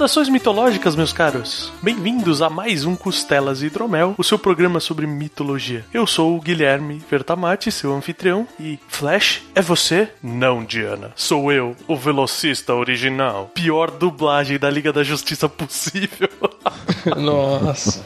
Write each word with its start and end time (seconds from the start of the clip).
Saudações 0.00 0.30
mitológicas, 0.30 0.96
meus 0.96 1.12
caros! 1.12 1.70
Bem-vindos 1.82 2.40
a 2.40 2.48
mais 2.48 2.86
um 2.86 2.96
Costelas 2.96 3.60
e 3.60 3.66
Hidromel, 3.66 4.14
o 4.16 4.24
seu 4.24 4.38
programa 4.38 4.80
sobre 4.80 5.06
mitologia. 5.06 5.84
Eu 5.92 6.06
sou 6.06 6.34
o 6.34 6.40
Guilherme 6.40 7.02
Vertamati, 7.10 7.70
seu 7.70 7.94
anfitrião, 7.94 8.48
e 8.58 8.78
Flash, 8.88 9.42
é 9.54 9.60
você? 9.60 10.08
Não, 10.22 10.64
Diana. 10.64 11.12
Sou 11.14 11.52
eu, 11.52 11.76
o 11.86 11.96
velocista 11.96 12.74
original. 12.74 13.50
Pior 13.54 13.90
dublagem 13.90 14.58
da 14.58 14.70
Liga 14.70 14.90
da 14.90 15.02
Justiça 15.02 15.50
possível. 15.50 16.30
Nossa. 17.16 18.04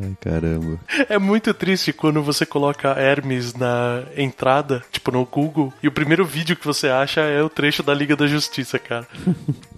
Ai, 0.00 0.16
caramba. 0.20 0.78
É 1.08 1.18
muito 1.18 1.52
triste 1.54 1.92
quando 1.92 2.22
você 2.22 2.44
coloca 2.44 2.90
Hermes 2.90 3.54
na 3.54 4.02
entrada, 4.16 4.82
tipo 4.90 5.10
no 5.10 5.24
Google, 5.24 5.72
e 5.82 5.88
o 5.88 5.92
primeiro 5.92 6.24
vídeo 6.24 6.56
que 6.56 6.66
você 6.66 6.88
acha 6.88 7.20
é 7.20 7.42
o 7.42 7.48
trecho 7.48 7.82
da 7.82 7.94
Liga 7.94 8.16
da 8.16 8.26
Justiça, 8.26 8.78
cara. 8.78 9.06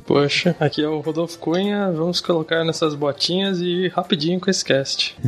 Poxa, 0.06 0.54
aqui 0.60 0.82
é 0.82 0.88
o 0.88 1.00
Rodolfo 1.00 1.38
Cunha, 1.38 1.90
vamos 1.92 2.20
colocar 2.20 2.64
nessas 2.64 2.94
botinhas 2.94 3.60
e 3.60 3.86
ir 3.86 3.92
rapidinho 3.92 4.40
com 4.40 4.50
esse 4.50 4.64
cast. 4.64 5.16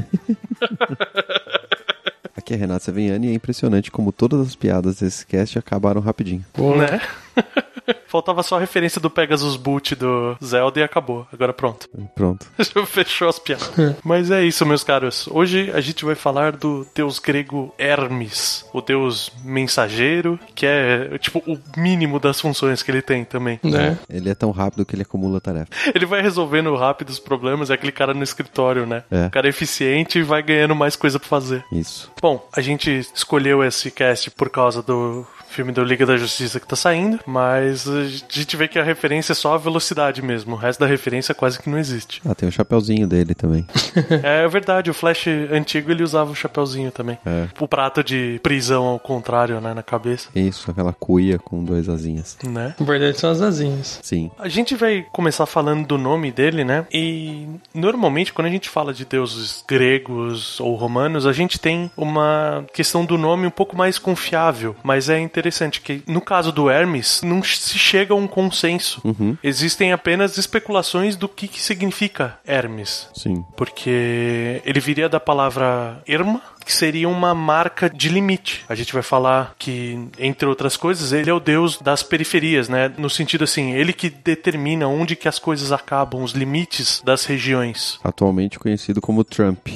Aqui 2.36 2.54
é 2.54 2.56
Renata 2.56 2.84
Savignani 2.84 3.26
e 3.26 3.30
é 3.32 3.34
impressionante 3.34 3.90
como 3.90 4.10
todas 4.10 4.40
as 4.40 4.56
piadas 4.56 5.00
desse 5.00 5.26
cast 5.26 5.58
acabaram 5.58 6.00
rapidinho. 6.00 6.46
Né? 6.56 7.00
Faltava 8.08 8.42
só 8.42 8.56
a 8.56 8.60
referência 8.60 9.00
do 9.00 9.10
Pegasus 9.10 9.56
Boot 9.56 9.94
do 9.94 10.36
Zelda 10.42 10.80
e 10.80 10.82
acabou. 10.82 11.26
Agora 11.32 11.52
pronto. 11.52 11.88
Pronto. 12.14 12.46
Fechou 12.86 13.28
as 13.28 13.38
piadas. 13.38 13.70
Mas 14.02 14.30
é 14.30 14.42
isso, 14.42 14.64
meus 14.64 14.82
caros. 14.82 15.28
Hoje 15.30 15.70
a 15.72 15.80
gente 15.80 16.04
vai 16.04 16.14
falar 16.14 16.52
do 16.52 16.86
deus 16.94 17.18
grego 17.18 17.74
Hermes, 17.78 18.64
o 18.72 18.80
deus 18.80 19.30
mensageiro, 19.44 20.40
que 20.54 20.66
é 20.66 21.18
tipo 21.18 21.42
o 21.46 21.58
mínimo 21.76 22.18
das 22.18 22.40
funções 22.40 22.82
que 22.82 22.90
ele 22.90 23.02
tem 23.02 23.24
também. 23.24 23.60
Né? 23.62 23.98
Ele 24.08 24.30
é 24.30 24.34
tão 24.34 24.50
rápido 24.50 24.86
que 24.86 24.94
ele 24.94 25.02
acumula 25.02 25.40
tarefa. 25.40 25.68
Ele 25.94 26.06
vai 26.06 26.22
resolvendo 26.22 26.74
rápido 26.76 27.10
os 27.10 27.18
problemas, 27.18 27.70
é 27.70 27.74
aquele 27.74 27.92
cara 27.92 28.14
no 28.14 28.22
escritório, 28.22 28.86
né? 28.86 29.02
É. 29.10 29.26
O 29.26 29.30
cara 29.30 29.46
é 29.46 29.50
eficiente 29.50 30.18
e 30.18 30.22
vai 30.22 30.42
ganhando 30.42 30.74
mais 30.74 30.96
coisa 30.96 31.18
pra 31.18 31.28
fazer. 31.28 31.64
Isso. 31.72 32.10
Bom, 32.20 32.46
a 32.52 32.60
gente 32.60 32.90
escolheu 33.14 33.64
esse 33.64 33.90
cast 33.90 34.30
por 34.30 34.48
causa 34.48 34.82
do 34.82 35.26
filme 35.58 35.72
do 35.72 35.82
Liga 35.82 36.06
da 36.06 36.16
Justiça 36.16 36.60
que 36.60 36.68
tá 36.68 36.76
saindo, 36.76 37.18
mas 37.26 37.88
a 37.88 38.04
gente 38.04 38.56
vê 38.56 38.68
que 38.68 38.78
a 38.78 38.82
referência 38.84 39.32
é 39.32 39.34
só 39.34 39.54
a 39.54 39.58
velocidade 39.58 40.22
mesmo. 40.22 40.54
O 40.54 40.56
resto 40.56 40.78
da 40.78 40.86
referência 40.86 41.34
quase 41.34 41.58
que 41.58 41.68
não 41.68 41.76
existe. 41.76 42.22
Ah, 42.24 42.32
tem 42.32 42.48
o 42.48 42.52
chapeuzinho 42.52 43.08
dele 43.08 43.34
também. 43.34 43.66
é 44.22 44.46
verdade, 44.46 44.88
o 44.88 44.94
Flash 44.94 45.26
antigo 45.50 45.90
ele 45.90 46.04
usava 46.04 46.30
o 46.30 46.34
chapeuzinho 46.36 46.92
também. 46.92 47.18
É. 47.26 47.48
O 47.58 47.66
prato 47.66 48.04
de 48.04 48.38
prisão 48.40 48.84
ao 48.84 49.00
contrário, 49.00 49.60
né, 49.60 49.74
na 49.74 49.82
cabeça, 49.82 50.28
Isso, 50.32 50.70
aquela 50.70 50.92
cuia 50.92 51.40
com 51.40 51.64
duas 51.64 51.88
asinhas. 51.88 52.38
né? 52.44 52.76
Na 52.78 52.86
verdade 52.86 53.18
são 53.18 53.28
as 53.28 53.42
asinhas. 53.42 53.98
Sim. 54.00 54.30
A 54.38 54.48
gente 54.48 54.76
vai 54.76 55.04
começar 55.10 55.44
falando 55.44 55.84
do 55.88 55.98
nome 55.98 56.30
dele, 56.30 56.62
né? 56.62 56.86
E 56.92 57.48
normalmente 57.74 58.32
quando 58.32 58.46
a 58.46 58.50
gente 58.50 58.68
fala 58.68 58.94
de 58.94 59.04
deuses 59.04 59.64
gregos 59.66 60.60
ou 60.60 60.76
romanos, 60.76 61.26
a 61.26 61.32
gente 61.32 61.58
tem 61.58 61.90
uma 61.96 62.64
questão 62.72 63.04
do 63.04 63.18
nome 63.18 63.44
um 63.44 63.50
pouco 63.50 63.76
mais 63.76 63.98
confiável, 63.98 64.76
mas 64.84 65.08
é 65.08 65.18
interessante 65.18 65.47
que 65.80 66.02
no 66.06 66.20
caso 66.20 66.52
do 66.52 66.70
Hermes 66.70 67.22
não 67.22 67.42
se 67.42 67.78
chega 67.78 68.12
a 68.12 68.16
um 68.16 68.26
consenso. 68.26 69.00
Uhum. 69.04 69.36
Existem 69.42 69.92
apenas 69.92 70.36
especulações 70.36 71.16
do 71.16 71.28
que, 71.28 71.48
que 71.48 71.60
significa 71.60 72.38
Hermes. 72.46 73.08
Sim. 73.14 73.44
Porque 73.56 74.60
ele 74.64 74.80
viria 74.80 75.08
da 75.08 75.20
palavra 75.20 76.02
erma, 76.06 76.40
que 76.68 76.74
seria 76.74 77.08
uma 77.08 77.34
marca 77.34 77.88
de 77.88 78.10
limite. 78.10 78.62
A 78.68 78.74
gente 78.74 78.92
vai 78.92 79.02
falar 79.02 79.54
que, 79.58 80.06
entre 80.18 80.46
outras 80.46 80.76
coisas, 80.76 81.14
ele 81.14 81.30
é 81.30 81.32
o 81.32 81.40
deus 81.40 81.80
das 81.80 82.02
periferias, 82.02 82.68
né? 82.68 82.92
No 82.98 83.08
sentido 83.08 83.44
assim, 83.44 83.72
ele 83.72 83.90
que 83.90 84.10
determina 84.10 84.86
onde 84.86 85.16
que 85.16 85.26
as 85.26 85.38
coisas 85.38 85.72
acabam, 85.72 86.22
os 86.22 86.32
limites 86.32 87.00
das 87.02 87.24
regiões. 87.24 87.98
Atualmente 88.04 88.58
conhecido 88.58 89.00
como 89.00 89.24
Trump. 89.24 89.66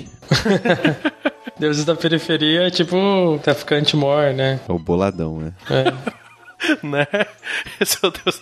Deuses 1.59 1.87
da 1.87 1.95
periferia 1.95 2.67
é 2.67 2.71
tipo 2.71 3.41
traficante 3.43 3.97
mor, 3.97 4.35
né? 4.35 4.61
É 4.69 4.73
o 4.73 4.79
boladão, 4.79 5.39
né? 5.39 5.55
É. 5.71 6.22
né? 6.83 7.07
Esse 7.81 7.99
é 8.03 8.07
o 8.07 8.11
Deus. 8.11 8.41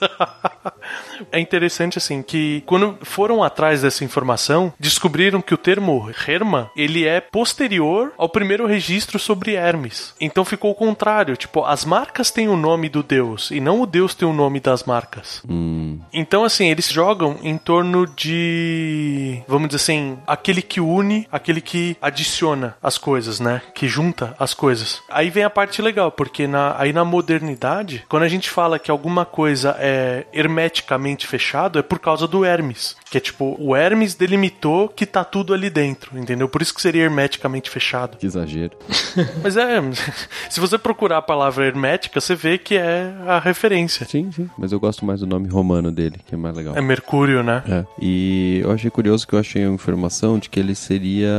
é 1.32 1.40
interessante 1.40 1.98
assim 1.98 2.22
que 2.22 2.62
quando 2.66 2.98
foram 3.02 3.42
atrás 3.42 3.82
dessa 3.82 4.04
informação, 4.04 4.72
descobriram 4.78 5.40
que 5.40 5.54
o 5.54 5.58
termo 5.58 6.10
Herma, 6.26 6.70
ele 6.76 7.06
é 7.06 7.20
posterior 7.20 8.12
ao 8.16 8.28
primeiro 8.28 8.66
registro 8.66 9.18
sobre 9.18 9.54
Hermes. 9.54 10.14
Então 10.20 10.44
ficou 10.44 10.70
o 10.70 10.74
contrário, 10.74 11.36
tipo, 11.36 11.64
as 11.64 11.84
marcas 11.84 12.30
têm 12.30 12.48
o 12.48 12.56
nome 12.56 12.88
do 12.88 13.02
deus 13.02 13.50
e 13.50 13.60
não 13.60 13.80
o 13.80 13.86
deus 13.86 14.14
tem 14.14 14.26
o 14.26 14.32
nome 14.32 14.60
das 14.60 14.84
marcas. 14.84 15.42
Hum. 15.48 15.98
Então 16.12 16.44
assim, 16.44 16.68
eles 16.68 16.88
jogam 16.88 17.38
em 17.42 17.56
torno 17.56 18.06
de, 18.06 19.42
vamos 19.46 19.68
dizer 19.68 19.82
assim, 19.82 20.18
aquele 20.26 20.62
que 20.62 20.80
une, 20.80 21.26
aquele 21.30 21.60
que 21.60 21.96
adiciona 22.00 22.76
as 22.82 22.98
coisas, 22.98 23.40
né? 23.40 23.62
Que 23.74 23.88
junta 23.88 24.34
as 24.38 24.54
coisas. 24.54 25.02
Aí 25.08 25.30
vem 25.30 25.44
a 25.44 25.50
parte 25.50 25.82
legal, 25.82 26.10
porque 26.10 26.46
na, 26.46 26.74
aí 26.78 26.92
na 26.92 27.04
modernidade, 27.04 28.04
quando 28.10 28.24
a 28.24 28.28
gente 28.28 28.50
fala 28.50 28.76
que 28.76 28.90
alguma 28.90 29.24
coisa 29.24 29.76
é 29.78 30.26
hermeticamente 30.32 31.28
fechado, 31.28 31.78
é 31.78 31.82
por 31.82 32.00
causa 32.00 32.26
do 32.26 32.44
Hermes. 32.44 32.96
Que 33.08 33.18
é 33.18 33.20
tipo, 33.20 33.56
o 33.58 33.74
Hermes 33.74 34.14
delimitou 34.14 34.88
que 34.88 35.06
tá 35.06 35.22
tudo 35.22 35.54
ali 35.54 35.70
dentro, 35.70 36.18
entendeu? 36.18 36.48
Por 36.48 36.60
isso 36.60 36.74
que 36.74 36.82
seria 36.82 37.04
hermeticamente 37.04 37.70
fechado. 37.70 38.18
Que 38.18 38.26
exagero. 38.26 38.72
Mas 39.42 39.56
é, 39.56 39.80
se 40.50 40.58
você 40.58 40.76
procurar 40.76 41.18
a 41.18 41.22
palavra 41.22 41.66
hermética, 41.66 42.20
você 42.20 42.34
vê 42.34 42.58
que 42.58 42.76
é 42.76 43.14
a 43.28 43.38
referência. 43.38 44.04
Sim, 44.06 44.32
sim. 44.32 44.50
Mas 44.58 44.72
eu 44.72 44.80
gosto 44.80 45.04
mais 45.04 45.20
do 45.20 45.26
nome 45.26 45.48
romano 45.48 45.92
dele, 45.92 46.20
que 46.26 46.34
é 46.34 46.38
mais 46.38 46.56
legal. 46.56 46.76
É 46.76 46.80
Mercúrio, 46.80 47.44
né? 47.44 47.62
É. 47.68 47.84
E 48.00 48.60
eu 48.64 48.72
achei 48.72 48.90
curioso 48.90 49.26
que 49.26 49.34
eu 49.34 49.38
achei 49.38 49.64
a 49.64 49.68
informação 49.68 50.36
de 50.36 50.50
que 50.50 50.58
ele 50.58 50.74
seria 50.74 51.30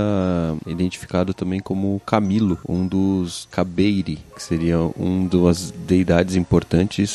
identificado 0.66 1.34
também 1.34 1.60
como 1.60 2.02
Camilo, 2.06 2.58
um 2.68 2.88
dos 2.88 3.50
Cabeiri, 3.52 4.20
que 4.34 4.42
seria 4.42 4.78
um 4.98 5.28
das 5.28 5.72
deidades 5.72 6.36
importantes, 6.36 6.61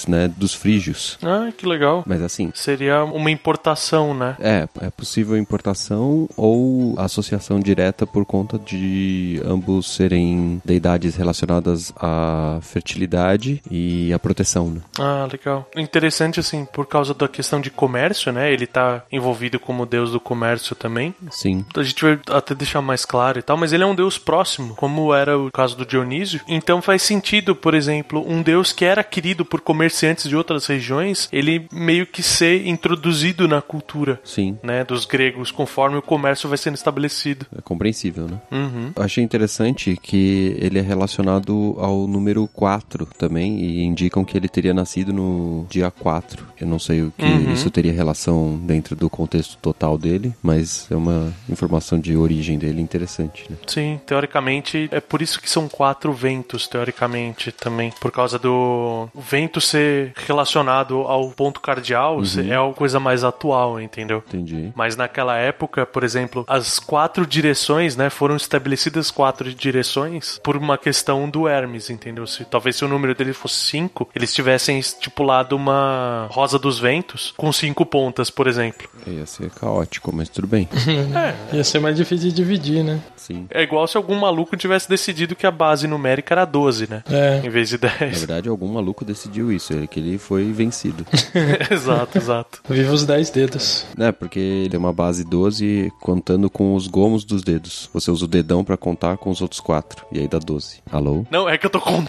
né, 0.08 0.28
dos 0.28 0.54
frígios. 0.54 1.18
Ah, 1.22 1.50
que 1.56 1.66
legal. 1.66 2.04
Mas 2.06 2.22
assim, 2.22 2.50
Seria 2.54 3.04
uma 3.04 3.30
importação, 3.30 4.14
né? 4.14 4.36
é, 4.40 4.68
é 4.80 4.90
possível 4.90 5.36
importação 5.36 6.28
ou 6.36 6.94
associação 6.98 7.60
direta 7.60 8.06
por 8.06 8.24
conta 8.24 8.58
de 8.58 9.40
ambos 9.44 9.94
serem 9.94 10.60
deidades 10.64 11.16
relacionadas 11.16 11.92
à 11.96 12.58
fertilidade 12.62 13.62
e 13.70 14.12
à 14.12 14.18
proteção, 14.18 14.70
né? 14.70 14.80
Ah, 14.98 15.28
legal. 15.30 15.68
Interessante, 15.76 16.40
assim, 16.40 16.64
por 16.64 16.86
causa 16.86 17.14
da 17.14 17.28
questão 17.28 17.60
de 17.60 17.70
comércio, 17.70 18.32
né? 18.32 18.52
Ele 18.52 18.66
tá 18.66 19.02
envolvido 19.10 19.58
como 19.58 19.86
deus 19.86 20.12
do 20.12 20.20
comércio 20.20 20.74
também. 20.74 21.14
Sim. 21.30 21.64
A 21.76 21.82
gente 21.82 22.02
vai 22.02 22.18
até 22.30 22.54
deixar 22.54 22.80
mais 22.80 23.04
claro 23.04 23.38
e 23.38 23.42
tal, 23.42 23.56
mas 23.56 23.72
ele 23.72 23.82
é 23.82 23.86
um 23.86 23.94
deus 23.94 24.18
próximo, 24.18 24.74
como 24.74 25.14
era 25.14 25.38
o 25.38 25.50
caso 25.50 25.76
do 25.76 25.86
Dionísio. 25.86 26.40
Então 26.48 26.80
faz 26.82 27.02
sentido, 27.02 27.54
por 27.54 27.74
exemplo, 27.74 28.24
um 28.26 28.42
deus 28.42 28.72
que 28.72 28.84
era 28.84 29.04
querido 29.04 29.35
por 29.44 29.60
comerciantes 29.60 30.28
de 30.28 30.36
outras 30.36 30.66
regiões, 30.66 31.28
ele 31.32 31.66
meio 31.72 32.06
que 32.06 32.22
ser 32.22 32.66
introduzido 32.66 33.46
na 33.48 33.60
cultura, 33.60 34.20
Sim. 34.24 34.58
né, 34.62 34.84
dos 34.84 35.04
gregos, 35.04 35.50
conforme 35.50 35.96
o 35.96 36.02
comércio 36.02 36.48
vai 36.48 36.58
sendo 36.58 36.74
estabelecido. 36.74 37.46
É 37.56 37.60
compreensível, 37.60 38.26
né? 38.28 38.40
Uhum. 38.50 38.92
Achei 38.96 39.22
interessante 39.22 39.96
que 40.00 40.56
ele 40.58 40.78
é 40.78 40.82
relacionado 40.82 41.76
ao 41.78 42.06
número 42.06 42.48
4 42.48 43.06
também, 43.18 43.60
e 43.60 43.82
indicam 43.84 44.24
que 44.24 44.36
ele 44.36 44.48
teria 44.48 44.74
nascido 44.74 45.12
no 45.12 45.66
dia 45.68 45.90
4. 45.90 46.46
Eu 46.60 46.66
não 46.66 46.78
sei 46.78 47.02
o 47.02 47.12
que 47.16 47.24
Uhum. 47.24 47.52
isso 47.52 47.70
teria 47.70 47.92
relação 47.92 48.58
dentro 48.62 48.94
do 48.96 49.08
contexto 49.10 49.56
total 49.58 49.98
dele, 49.98 50.32
mas 50.42 50.86
é 50.90 50.96
uma 50.96 51.32
informação 51.48 51.98
de 51.98 52.16
origem 52.16 52.58
dele 52.58 52.80
interessante, 52.80 53.44
né? 53.50 53.56
Sim, 53.66 54.00
teoricamente, 54.06 54.88
é 54.90 55.00
por 55.00 55.20
isso 55.22 55.40
que 55.40 55.48
são 55.50 55.68
quatro 55.68 56.12
ventos, 56.12 56.66
teoricamente, 56.66 57.52
também. 57.52 57.92
Por 58.00 58.10
causa 58.10 58.38
do 58.38 59.08
vento 59.28 59.60
ser 59.60 60.12
relacionado 60.26 60.98
ao 61.02 61.30
ponto 61.30 61.60
cardeal 61.60 62.24
se- 62.24 62.50
é 62.50 62.58
uma 62.60 62.72
coisa 62.72 63.00
mais 63.00 63.24
atual, 63.24 63.80
entendeu? 63.80 64.22
Entendi. 64.28 64.72
Mas 64.74 64.96
naquela 64.96 65.36
época, 65.36 65.84
por 65.84 66.04
exemplo, 66.04 66.44
as 66.48 66.78
quatro 66.78 67.26
direções, 67.26 67.96
né, 67.96 68.08
foram 68.10 68.36
estabelecidas 68.36 69.10
quatro 69.10 69.52
direções 69.52 70.38
por 70.42 70.56
uma 70.56 70.78
questão 70.78 71.28
do 71.28 71.48
Hermes, 71.48 71.90
entendeu? 71.90 72.26
Se 72.26 72.44
talvez 72.44 72.76
se 72.76 72.84
o 72.84 72.88
número 72.88 73.14
dele 73.14 73.32
fosse 73.32 73.56
cinco, 73.56 74.08
eles 74.14 74.32
tivessem 74.32 74.78
estipulado 74.78 75.56
uma 75.56 76.28
rosa 76.30 76.58
dos 76.58 76.78
ventos 76.78 77.32
com 77.36 77.52
cinco 77.52 77.84
pontas, 77.84 78.30
por 78.30 78.46
exemplo. 78.46 78.88
Ia 79.06 79.26
ser 79.26 79.50
caótico, 79.50 80.14
mas 80.14 80.28
tudo 80.28 80.46
bem. 80.46 80.68
Ia 81.52 81.64
ser 81.64 81.78
mais 81.80 81.96
difícil 81.96 82.28
de 82.28 82.34
dividir, 82.34 82.82
né? 82.84 83.00
Sim. 83.16 83.46
É 83.50 83.62
igual 83.62 83.86
se 83.86 83.96
algum 83.96 84.14
maluco 84.18 84.56
tivesse 84.56 84.88
decidido 84.88 85.34
que 85.34 85.46
a 85.46 85.50
base 85.50 85.86
numérica 85.86 86.34
era 86.34 86.44
12, 86.44 86.88
né? 86.88 87.02
É. 87.10 87.40
Em 87.44 87.48
vez 87.50 87.68
de 87.68 87.78
Na 87.82 87.88
10. 87.88 88.18
verdade, 88.18 88.48
algum 88.48 88.68
maluco 88.68 89.04
decidiu 89.06 89.52
isso, 89.52 89.72
ele 89.72 89.86
que 89.86 90.00
ele 90.00 90.18
foi 90.18 90.52
vencido. 90.52 91.06
exato, 91.70 92.18
exato. 92.18 92.60
Viva 92.68 92.92
os 92.92 93.04
10 93.04 93.30
dedos. 93.30 93.86
né, 93.96 94.12
porque 94.12 94.38
ele 94.38 94.76
é 94.76 94.78
uma 94.78 94.92
base 94.92 95.24
12 95.24 95.92
contando 96.00 96.50
com 96.50 96.74
os 96.74 96.86
gomos 96.86 97.24
dos 97.24 97.42
dedos. 97.42 97.88
Você 97.92 98.10
usa 98.10 98.24
o 98.24 98.28
dedão 98.28 98.64
pra 98.64 98.76
contar 98.76 99.16
com 99.16 99.30
os 99.30 99.40
outros 99.40 99.60
quatro, 99.60 100.04
e 100.12 100.18
aí 100.20 100.28
dá 100.28 100.38
12. 100.38 100.82
Alô? 100.90 101.24
Não, 101.30 101.48
é 101.48 101.56
que 101.56 101.66
eu 101.66 101.70
tô 101.70 101.80
contando. 101.80 102.06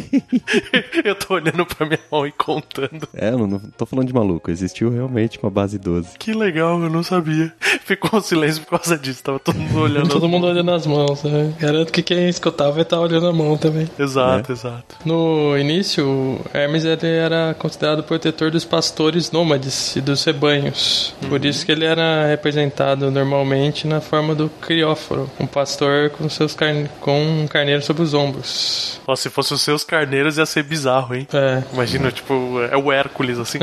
eu 1.04 1.14
tô 1.14 1.34
olhando 1.34 1.64
pra 1.66 1.86
minha 1.86 2.00
mão 2.10 2.26
e 2.26 2.32
contando. 2.32 3.08
É, 3.14 3.30
não, 3.30 3.46
não 3.46 3.58
tô 3.58 3.86
falando 3.86 4.06
de 4.06 4.14
maluco, 4.14 4.50
existiu 4.50 4.90
realmente 4.90 5.38
uma 5.42 5.50
base 5.50 5.78
12. 5.78 6.18
Que 6.18 6.32
legal, 6.32 6.82
eu 6.82 6.90
não 6.90 7.02
sabia. 7.02 7.52
Ficou 7.84 8.18
um 8.18 8.22
silêncio 8.22 8.62
por 8.62 8.78
causa 8.78 8.98
disso, 8.98 9.22
tava 9.22 9.38
todo 9.38 9.58
mundo 9.58 9.78
olhando. 9.80 10.08
Todo 10.08 10.28
mundo 10.28 10.46
olhando 10.46 10.70
as 10.72 10.86
mãos, 10.86 11.22
né? 11.22 11.54
Garanto 11.58 11.92
que 11.92 12.02
quem 12.02 12.28
escutava 12.28 12.72
vai 12.72 12.82
estar 12.82 13.00
olhando 13.00 13.26
a 13.26 13.32
mão 13.32 13.56
também. 13.56 13.88
Exato, 13.98 14.52
exato. 14.52 14.96
No 15.04 15.56
início, 15.56 15.99
o 16.00 16.40
Hermes 16.52 16.84
ele 16.84 17.06
era 17.06 17.54
considerado 17.58 18.02
protetor 18.02 18.50
dos 18.50 18.64
pastores 18.64 19.30
nômades 19.30 19.96
e 19.96 20.00
dos 20.00 20.24
rebanhos. 20.24 21.14
Por 21.28 21.44
isso 21.44 21.64
que 21.64 21.72
ele 21.72 21.84
era 21.84 22.26
representado 22.26 23.10
normalmente 23.10 23.86
na 23.86 24.00
forma 24.00 24.34
do 24.34 24.48
crióforo, 24.48 25.30
um 25.38 25.46
pastor 25.46 26.10
com 26.10 26.28
seus 26.28 26.54
carne... 26.54 26.88
com 27.00 27.20
um 27.22 27.46
carneiro 27.46 27.82
sobre 27.82 28.02
os 28.02 28.14
ombros. 28.14 29.00
Ó, 29.06 29.14
se 29.16 29.30
fosse 29.30 29.54
os 29.54 29.62
seus 29.62 29.84
carneiros 29.84 30.38
ia 30.38 30.46
ser 30.46 30.62
bizarro, 30.62 31.14
hein? 31.14 31.26
É, 31.32 31.62
Imagina, 31.72 32.10
tipo, 32.10 32.60
é 32.70 32.76
o 32.76 32.92
Hércules, 32.92 33.38
assim, 33.38 33.58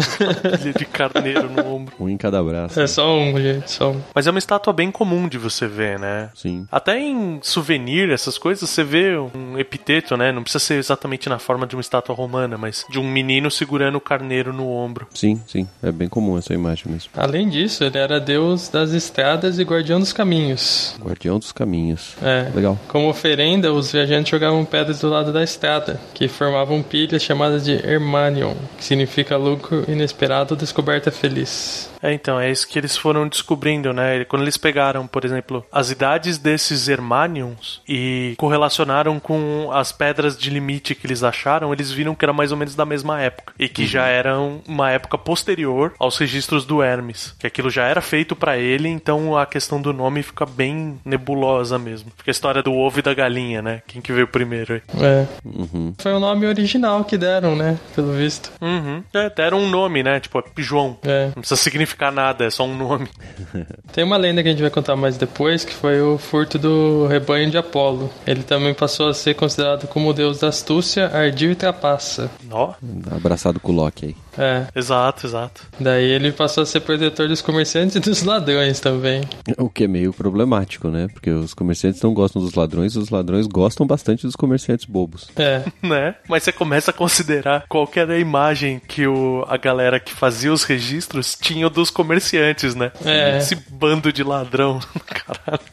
de 0.77 0.85
carneiro 0.85 1.49
no 1.49 1.65
ombro. 1.65 1.95
Um 1.99 2.09
em 2.09 2.17
cada 2.17 2.41
braço. 2.43 2.79
é 2.79 2.87
só 2.87 3.17
um, 3.17 3.39
gente, 3.39 3.69
só 3.71 3.91
um. 3.91 4.01
Mas 4.13 4.27
é 4.27 4.31
uma 4.31 4.39
estátua 4.39 4.73
bem 4.73 4.91
comum 4.91 5.27
de 5.27 5.37
você 5.37 5.67
ver, 5.67 5.99
né? 5.99 6.29
Sim. 6.35 6.67
Até 6.71 6.99
em 6.99 7.39
souvenir, 7.41 8.09
essas 8.09 8.37
coisas, 8.37 8.69
você 8.69 8.83
vê 8.83 9.17
um 9.17 9.57
epiteto, 9.57 10.17
né? 10.17 10.31
Não 10.31 10.43
precisa 10.43 10.63
ser 10.63 10.75
exatamente 10.75 11.29
na 11.29 11.39
forma 11.39 11.65
de 11.65 11.75
uma 11.75 11.81
estátua 11.81 12.15
romana, 12.15 12.26
mas 12.57 12.85
de 12.89 12.99
um 12.99 13.09
menino 13.09 13.49
segurando 13.49 13.95
o 13.95 14.01
carneiro 14.01 14.51
no 14.53 14.69
ombro. 14.69 15.07
Sim, 15.13 15.41
sim. 15.47 15.67
É 15.81 15.91
bem 15.91 16.07
comum 16.07 16.37
essa 16.37 16.53
imagem 16.53 16.91
mesmo. 16.91 17.09
Além 17.15 17.49
disso, 17.49 17.83
ele 17.83 17.97
era 17.97 18.19
deus 18.19 18.69
das 18.69 18.91
estradas 18.91 19.59
e 19.59 19.63
guardião 19.63 19.99
dos 19.99 20.13
caminhos. 20.13 20.95
Guardião 21.01 21.39
dos 21.39 21.51
caminhos. 21.51 22.15
É. 22.21 22.51
Legal. 22.53 22.77
Como 22.87 23.09
oferenda, 23.09 23.71
os 23.71 23.91
viajantes 23.91 24.29
jogavam 24.29 24.63
pedras 24.65 24.99
do 24.99 25.09
lado 25.09 25.31
da 25.31 25.43
estrada, 25.43 25.99
que 26.13 26.27
formavam 26.27 26.81
pilhas 26.81 27.21
chamadas 27.23 27.63
de 27.63 27.73
Hermanion, 27.73 28.53
que 28.77 28.83
significa 28.83 29.37
lucro 29.37 29.85
inesperado 29.87 30.53
ou 30.53 30.59
descoberta 30.59 31.11
feliz. 31.11 31.89
É, 32.07 32.13
então, 32.13 32.39
é 32.39 32.49
isso 32.49 32.65
que 32.65 32.79
eles 32.79 32.95
foram 32.95 33.27
descobrindo, 33.27 33.91
né? 33.91 34.23
Quando 34.23 34.43
eles 34.43 34.55
pegaram, 34.55 35.05
por 35.05 35.25
exemplo, 35.25 35.65
as 35.69 35.91
idades 35.91 36.37
desses 36.37 36.87
Hermanions 36.87 37.81
e 37.87 38.33
correlacionaram 38.37 39.19
com 39.19 39.69
as 39.73 39.91
pedras 39.91 40.37
de 40.37 40.49
limite 40.49 40.95
que 40.95 41.05
eles 41.05 41.21
acharam, 41.21 41.73
eles 41.73 41.91
viram 41.91 42.15
que 42.15 42.23
era 42.23 42.31
mais 42.31 42.53
ou 42.53 42.57
menos 42.57 42.75
da 42.75 42.85
mesma 42.85 43.21
época. 43.21 43.53
E 43.59 43.67
que 43.67 43.85
já 43.85 44.07
eram 44.07 44.61
uma 44.65 44.89
época 44.89 45.17
posterior 45.17 45.93
aos 45.99 46.17
registros 46.17 46.65
do 46.65 46.81
Hermes. 46.81 47.35
Que 47.37 47.47
aquilo 47.47 47.69
já 47.69 47.83
era 47.83 47.99
feito 47.99 48.37
pra 48.37 48.57
ele, 48.57 48.87
então 48.87 49.37
a 49.37 49.45
questão 49.45 49.81
do 49.81 49.91
nome 49.91 50.23
fica 50.23 50.45
bem 50.45 50.97
nebulosa 51.03 51.77
mesmo. 51.77 52.09
Fica 52.15 52.29
a 52.29 52.31
história 52.31 52.63
do 52.63 52.73
ovo 52.73 52.99
e 52.99 53.01
da 53.01 53.13
galinha, 53.13 53.61
né? 53.61 53.81
Quem 53.85 54.01
que 54.01 54.13
veio 54.13 54.29
primeiro 54.29 54.75
aí. 54.75 54.81
É. 55.03 55.25
Uhum. 55.43 55.93
Foi 55.97 56.13
o 56.13 56.21
nome 56.21 56.45
original 56.45 57.03
que 57.03 57.17
deram, 57.17 57.53
né? 57.53 57.77
Pelo 57.93 58.13
visto. 58.13 58.49
Uhum. 58.61 59.03
É, 59.13 59.29
deram 59.29 59.59
um 59.59 59.69
nome, 59.69 60.01
né? 60.03 60.21
Tipo, 60.21 60.39
é 60.39 60.43
João. 60.57 60.97
É. 61.03 61.25
Não 61.27 61.41
precisa 61.41 61.57
significar 61.57 61.96
nada, 62.11 62.45
é 62.45 62.49
só 62.49 62.63
um 62.65 62.75
nome. 62.75 63.07
Tem 63.91 64.03
uma 64.03 64.17
lenda 64.17 64.41
que 64.41 64.49
a 64.49 64.51
gente 64.51 64.61
vai 64.61 64.69
contar 64.69 64.95
mais 64.95 65.17
depois, 65.17 65.65
que 65.65 65.73
foi 65.73 66.01
o 66.01 66.17
furto 66.17 66.59
do 66.59 67.07
rebanho 67.07 67.49
de 67.49 67.57
Apolo. 67.57 68.09
Ele 68.25 68.43
também 68.43 68.73
passou 68.73 69.09
a 69.09 69.13
ser 69.13 69.33
considerado 69.35 69.87
como 69.87 70.09
o 70.09 70.13
deus 70.13 70.39
da 70.39 70.49
astúcia, 70.49 71.07
ardil 71.07 71.51
e 71.51 71.55
trapaça. 71.55 72.29
Ó, 72.51 72.73
Abraçado 73.11 73.59
com 73.59 73.71
o 73.71 73.75
Loki 73.75 74.07
aí. 74.07 74.26
É. 74.37 74.67
exato, 74.75 75.25
exato. 75.25 75.61
Daí 75.79 76.05
ele 76.05 76.31
passou 76.31 76.63
a 76.63 76.65
ser 76.65 76.81
protetor 76.81 77.27
dos 77.27 77.41
comerciantes 77.41 77.95
e 77.95 77.99
dos 77.99 78.23
ladrões 78.23 78.79
também. 78.79 79.23
O 79.57 79.69
que 79.69 79.85
é 79.85 79.87
meio 79.87 80.13
problemático, 80.13 80.89
né? 80.89 81.07
Porque 81.11 81.29
os 81.29 81.53
comerciantes 81.53 82.01
não 82.01 82.13
gostam 82.13 82.41
dos 82.41 82.53
ladrões, 82.53 82.95
os 82.95 83.09
ladrões 83.09 83.47
gostam 83.47 83.85
bastante 83.85 84.25
dos 84.25 84.35
comerciantes 84.35 84.85
bobos. 84.85 85.27
É. 85.35 85.63
né? 85.81 86.15
Mas 86.27 86.43
você 86.43 86.51
começa 86.51 86.91
a 86.91 86.93
considerar 86.93 87.65
qual 87.67 87.87
que 87.87 87.99
era 87.99 88.13
a 88.13 88.19
imagem 88.19 88.81
que 88.87 89.07
o, 89.07 89.45
a 89.47 89.57
galera 89.57 89.99
que 89.99 90.13
fazia 90.13 90.51
os 90.51 90.63
registros 90.63 91.37
tinha 91.39 91.69
dos 91.69 91.89
comerciantes, 91.89 92.75
né? 92.75 92.91
É. 93.03 93.37
Esse 93.37 93.55
bando 93.69 94.11
de 94.11 94.23
ladrão, 94.23 94.79
caralho. 95.07 95.63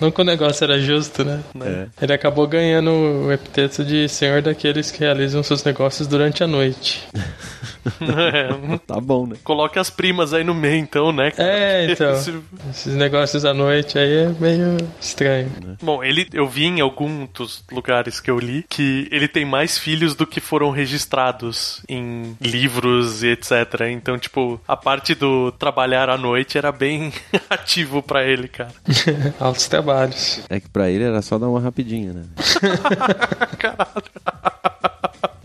Não 0.00 0.10
que 0.10 0.20
o 0.20 0.24
negócio 0.24 0.64
era 0.64 0.78
justo, 0.78 1.24
né? 1.24 1.40
É. 1.60 1.86
Ele 2.02 2.12
acabou 2.12 2.46
ganhando 2.46 2.90
o 2.90 3.32
epiteto 3.32 3.84
de 3.84 4.08
senhor 4.08 4.42
daqueles 4.42 4.90
que 4.90 5.00
realizam 5.00 5.42
seus 5.42 5.64
negócios 5.64 6.06
durante 6.06 6.42
a 6.42 6.46
noite. 6.46 7.06
É, 8.00 8.78
Tá 8.86 9.00
bom, 9.00 9.26
né? 9.26 9.36
Coloque 9.44 9.78
as 9.78 9.90
primas 9.90 10.32
aí 10.34 10.44
no 10.44 10.54
meio, 10.54 10.76
então, 10.76 11.12
né? 11.12 11.30
cara? 11.30 11.48
É, 11.48 11.92
então. 11.92 12.12
Esse- 12.12 12.40
Esses 12.70 12.94
negócios 12.94 13.44
à 13.44 13.52
noite 13.54 13.98
aí 13.98 14.12
é 14.24 14.28
meio 14.40 14.76
estranho. 15.00 15.50
Bom, 15.82 16.02
ele, 16.02 16.28
eu 16.32 16.48
vi 16.48 16.64
em 16.66 16.80
alguns 16.80 17.28
dos 17.30 17.64
lugares 17.70 18.20
que 18.20 18.30
eu 18.30 18.38
li 18.38 18.64
que 18.68 19.08
ele 19.10 19.28
tem 19.28 19.44
mais 19.44 19.78
filhos 19.78 20.14
do 20.14 20.26
que 20.26 20.40
foram 20.40 20.70
registrados 20.70 21.82
em 21.88 22.36
livros 22.40 23.22
e 23.22 23.28
etc. 23.28 23.52
Então, 23.90 24.18
tipo, 24.18 24.60
a 24.66 24.76
parte 24.76 25.14
do 25.14 25.52
trabalhar 25.52 26.08
à 26.10 26.16
noite 26.18 26.56
era 26.58 26.70
bem 26.72 27.12
ativo 27.50 28.02
pra 28.02 28.24
ele, 28.24 28.48
cara. 28.48 28.70
Altos 29.40 29.66
trabalhos. 29.68 30.40
É 30.48 30.60
que 30.60 30.68
pra 30.68 30.88
ele 30.90 31.04
era 31.04 31.20
só 31.22 31.38
dar 31.38 31.48
uma 31.48 31.60
rapidinha, 31.60 32.12
né? 32.12 32.24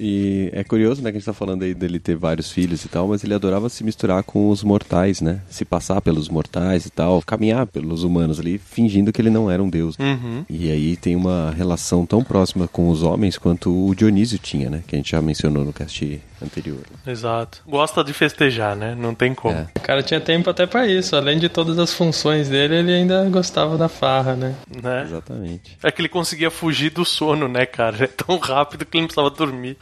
E 0.08 0.52
é 0.54 0.64
curioso, 0.64 1.02
né, 1.02 1.10
que 1.10 1.18
a 1.18 1.20
gente 1.20 1.26
tá 1.26 1.34
falando 1.34 1.64
aí 1.64 1.74
dele 1.74 1.98
ter 1.98 2.16
vários 2.16 2.52
filhos 2.52 2.86
e 2.86 2.88
tal, 2.88 3.08
mas 3.08 3.24
ele 3.24 3.34
adorava 3.34 3.68
se 3.70 3.84
misturar 3.84 4.22
com 4.22 4.50
os 4.50 4.64
mortais, 4.64 5.20
né? 5.20 5.42
Se 5.50 5.66
passar 5.66 6.00
pelos 6.00 6.30
mortais 6.30 6.86
e 6.86 6.92
tal, 6.92 7.24
caminhar 7.24 7.66
pelos 7.66 8.04
humanos 8.04 8.40
ali, 8.40 8.60
fingindo 8.60 9.12
que 9.12 9.20
ele 9.20 9.32
não 9.32 9.50
era 9.50 9.64
um 9.64 9.68
deus. 9.68 9.98
Uhum. 9.98 10.46
E 10.48 10.70
aí 10.70 10.96
tem 10.96 11.16
uma 11.16 11.50
relação 11.58 12.06
tão 12.06 12.24
próxima 12.24 12.68
com 12.68 12.90
os 12.90 13.02
homens 13.02 13.36
quanto 13.36 13.88
o 13.88 13.96
Dionísio 13.96 14.38
tinha, 14.38 14.70
né? 14.70 14.84
Que 14.86 14.96
a 14.96 15.00
gente 15.00 15.10
já 15.10 15.20
mencionou 15.24 15.66
no 15.66 15.74
cast 15.74 16.22
anterior. 16.42 16.82
Exato. 17.06 17.62
Gosta 17.68 18.04
de 18.04 18.14
festejar, 18.14 18.76
né? 18.76 18.96
Não 18.96 19.14
tem 19.14 19.34
como. 19.34 19.56
É. 19.56 19.68
O 19.76 19.82
cara 19.82 20.02
tinha 20.04 20.20
tempo 20.20 20.50
até 20.50 20.66
pra 20.66 20.88
isso. 20.88 21.16
Além 21.16 21.40
de 21.40 21.50
todas 21.50 21.78
as 21.80 21.94
funções 21.94 22.50
dele, 22.50 22.76
ele 22.76 22.94
ainda 22.94 23.24
gostava 23.30 23.78
da 23.78 23.88
farra, 23.88 24.36
né? 24.36 24.56
Né? 24.82 25.04
Exatamente. 25.04 25.78
É 25.84 25.92
que 25.92 26.02
ele 26.02 26.10
conseguia 26.10 26.50
fugir 26.52 26.90
do 26.90 27.06
sono, 27.06 27.48
né, 27.48 27.66
cara? 27.66 27.96
É 28.06 28.08
tão 28.08 28.38
rápido 28.38 28.86
que 28.86 28.98
ele 28.98 29.02
não 29.04 29.08
precisava 29.08 29.30
dormir. 29.32 29.78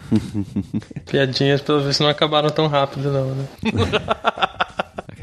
Piadinhas, 1.05 1.61
pelo 1.61 1.81
visto, 1.81 2.01
não 2.01 2.09
acabaram 2.09 2.49
tão 2.49 2.67
rápido, 2.67 3.11
não, 3.11 3.35
né? 3.35 3.47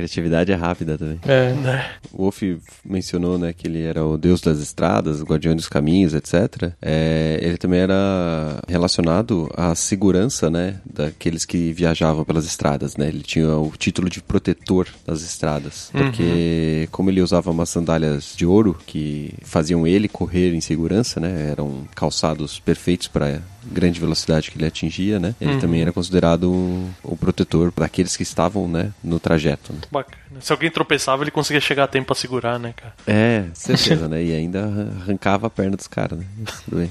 Criatividade 0.01 0.51
é 0.51 0.55
rápida 0.55 0.97
também. 0.97 1.21
É. 1.27 1.53
Né? 1.53 1.91
O 2.13 2.23
Wolf 2.23 2.43
mencionou, 2.85 3.39
né, 3.39 3.53
que 3.53 3.67
ele 3.67 3.83
era 3.83 4.05
o 4.05 4.17
deus 4.17 4.41
das 4.41 4.59
estradas, 4.59 5.21
o 5.21 5.25
guardião 5.25 5.55
dos 5.55 5.69
caminhos, 5.69 6.15
etc. 6.15 6.73
É, 6.81 7.39
ele 7.43 7.59
também 7.59 7.81
era 7.81 8.63
relacionado 8.67 9.51
à 9.55 9.75
segurança, 9.75 10.49
né, 10.51 10.81
daqueles 10.91 11.45
que 11.45 11.73
viajavam 11.73 12.25
pelas 12.25 12.47
estradas, 12.47 12.97
né? 12.97 13.09
Ele 13.09 13.23
tinha 13.23 13.57
o 13.57 13.73
título 13.77 14.09
de 14.09 14.23
protetor 14.23 14.89
das 15.07 15.21
estradas, 15.21 15.91
porque 15.93 16.89
como 16.91 17.11
ele 17.11 17.21
usava 17.21 17.51
umas 17.51 17.69
sandálias 17.69 18.35
de 18.37 18.47
ouro 18.47 18.79
que 18.87 19.35
faziam 19.43 19.87
ele 19.87 20.09
correr 20.09 20.55
em 20.55 20.61
segurança, 20.61 21.21
né? 21.21 21.51
Eram 21.51 21.85
calçados 21.95 22.59
perfeitos 22.59 23.09
para 23.09 23.41
grande 23.65 24.01
velocidade 24.01 24.51
que 24.51 24.59
ele 24.59 24.67
atingia, 24.67 25.19
né? 25.19 25.35
Ele 25.41 25.59
também 25.59 25.83
era 25.83 25.93
considerado 25.93 26.45
o, 26.51 26.91
o 27.03 27.17
protetor 27.17 27.73
daqueles 27.77 28.17
que 28.17 28.23
estavam, 28.23 28.69
né, 28.69 28.93
no 29.03 29.19
trajeto. 29.21 29.73
né? 29.73 29.81
Bacana. 29.91 30.19
Se 30.41 30.53
alguém 30.53 30.71
tropeçava, 30.71 31.23
ele 31.25 31.31
conseguia 31.31 31.61
chegar 31.61 31.85
a 31.85 31.89
tempo 31.89 32.07
pra 32.07 32.15
segurar, 32.15 32.59
né, 32.59 32.73
cara? 32.77 32.95
É, 33.07 33.45
certeza, 33.53 34.09
né? 34.09 34.23
E 34.23 34.35
ainda 34.35 34.65
arrancava 35.03 35.49
a 35.49 35.51
perna 35.51 35.77
dos 35.77 35.89
caras, 35.89 36.19
né? 36.19 36.25
Tudo 36.65 36.77
bem. 36.79 36.89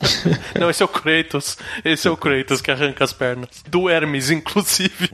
Não, 0.58 0.70
esse 0.70 0.82
é 0.82 0.84
o 0.84 0.88
Kratos. 0.88 1.58
Esse 1.84 2.08
é 2.08 2.10
o 2.10 2.16
Kratos 2.16 2.60
que 2.60 2.70
arranca 2.70 3.04
as 3.04 3.12
pernas. 3.12 3.48
Do 3.68 3.88
Hermes, 3.88 4.30
inclusive. 4.30 5.10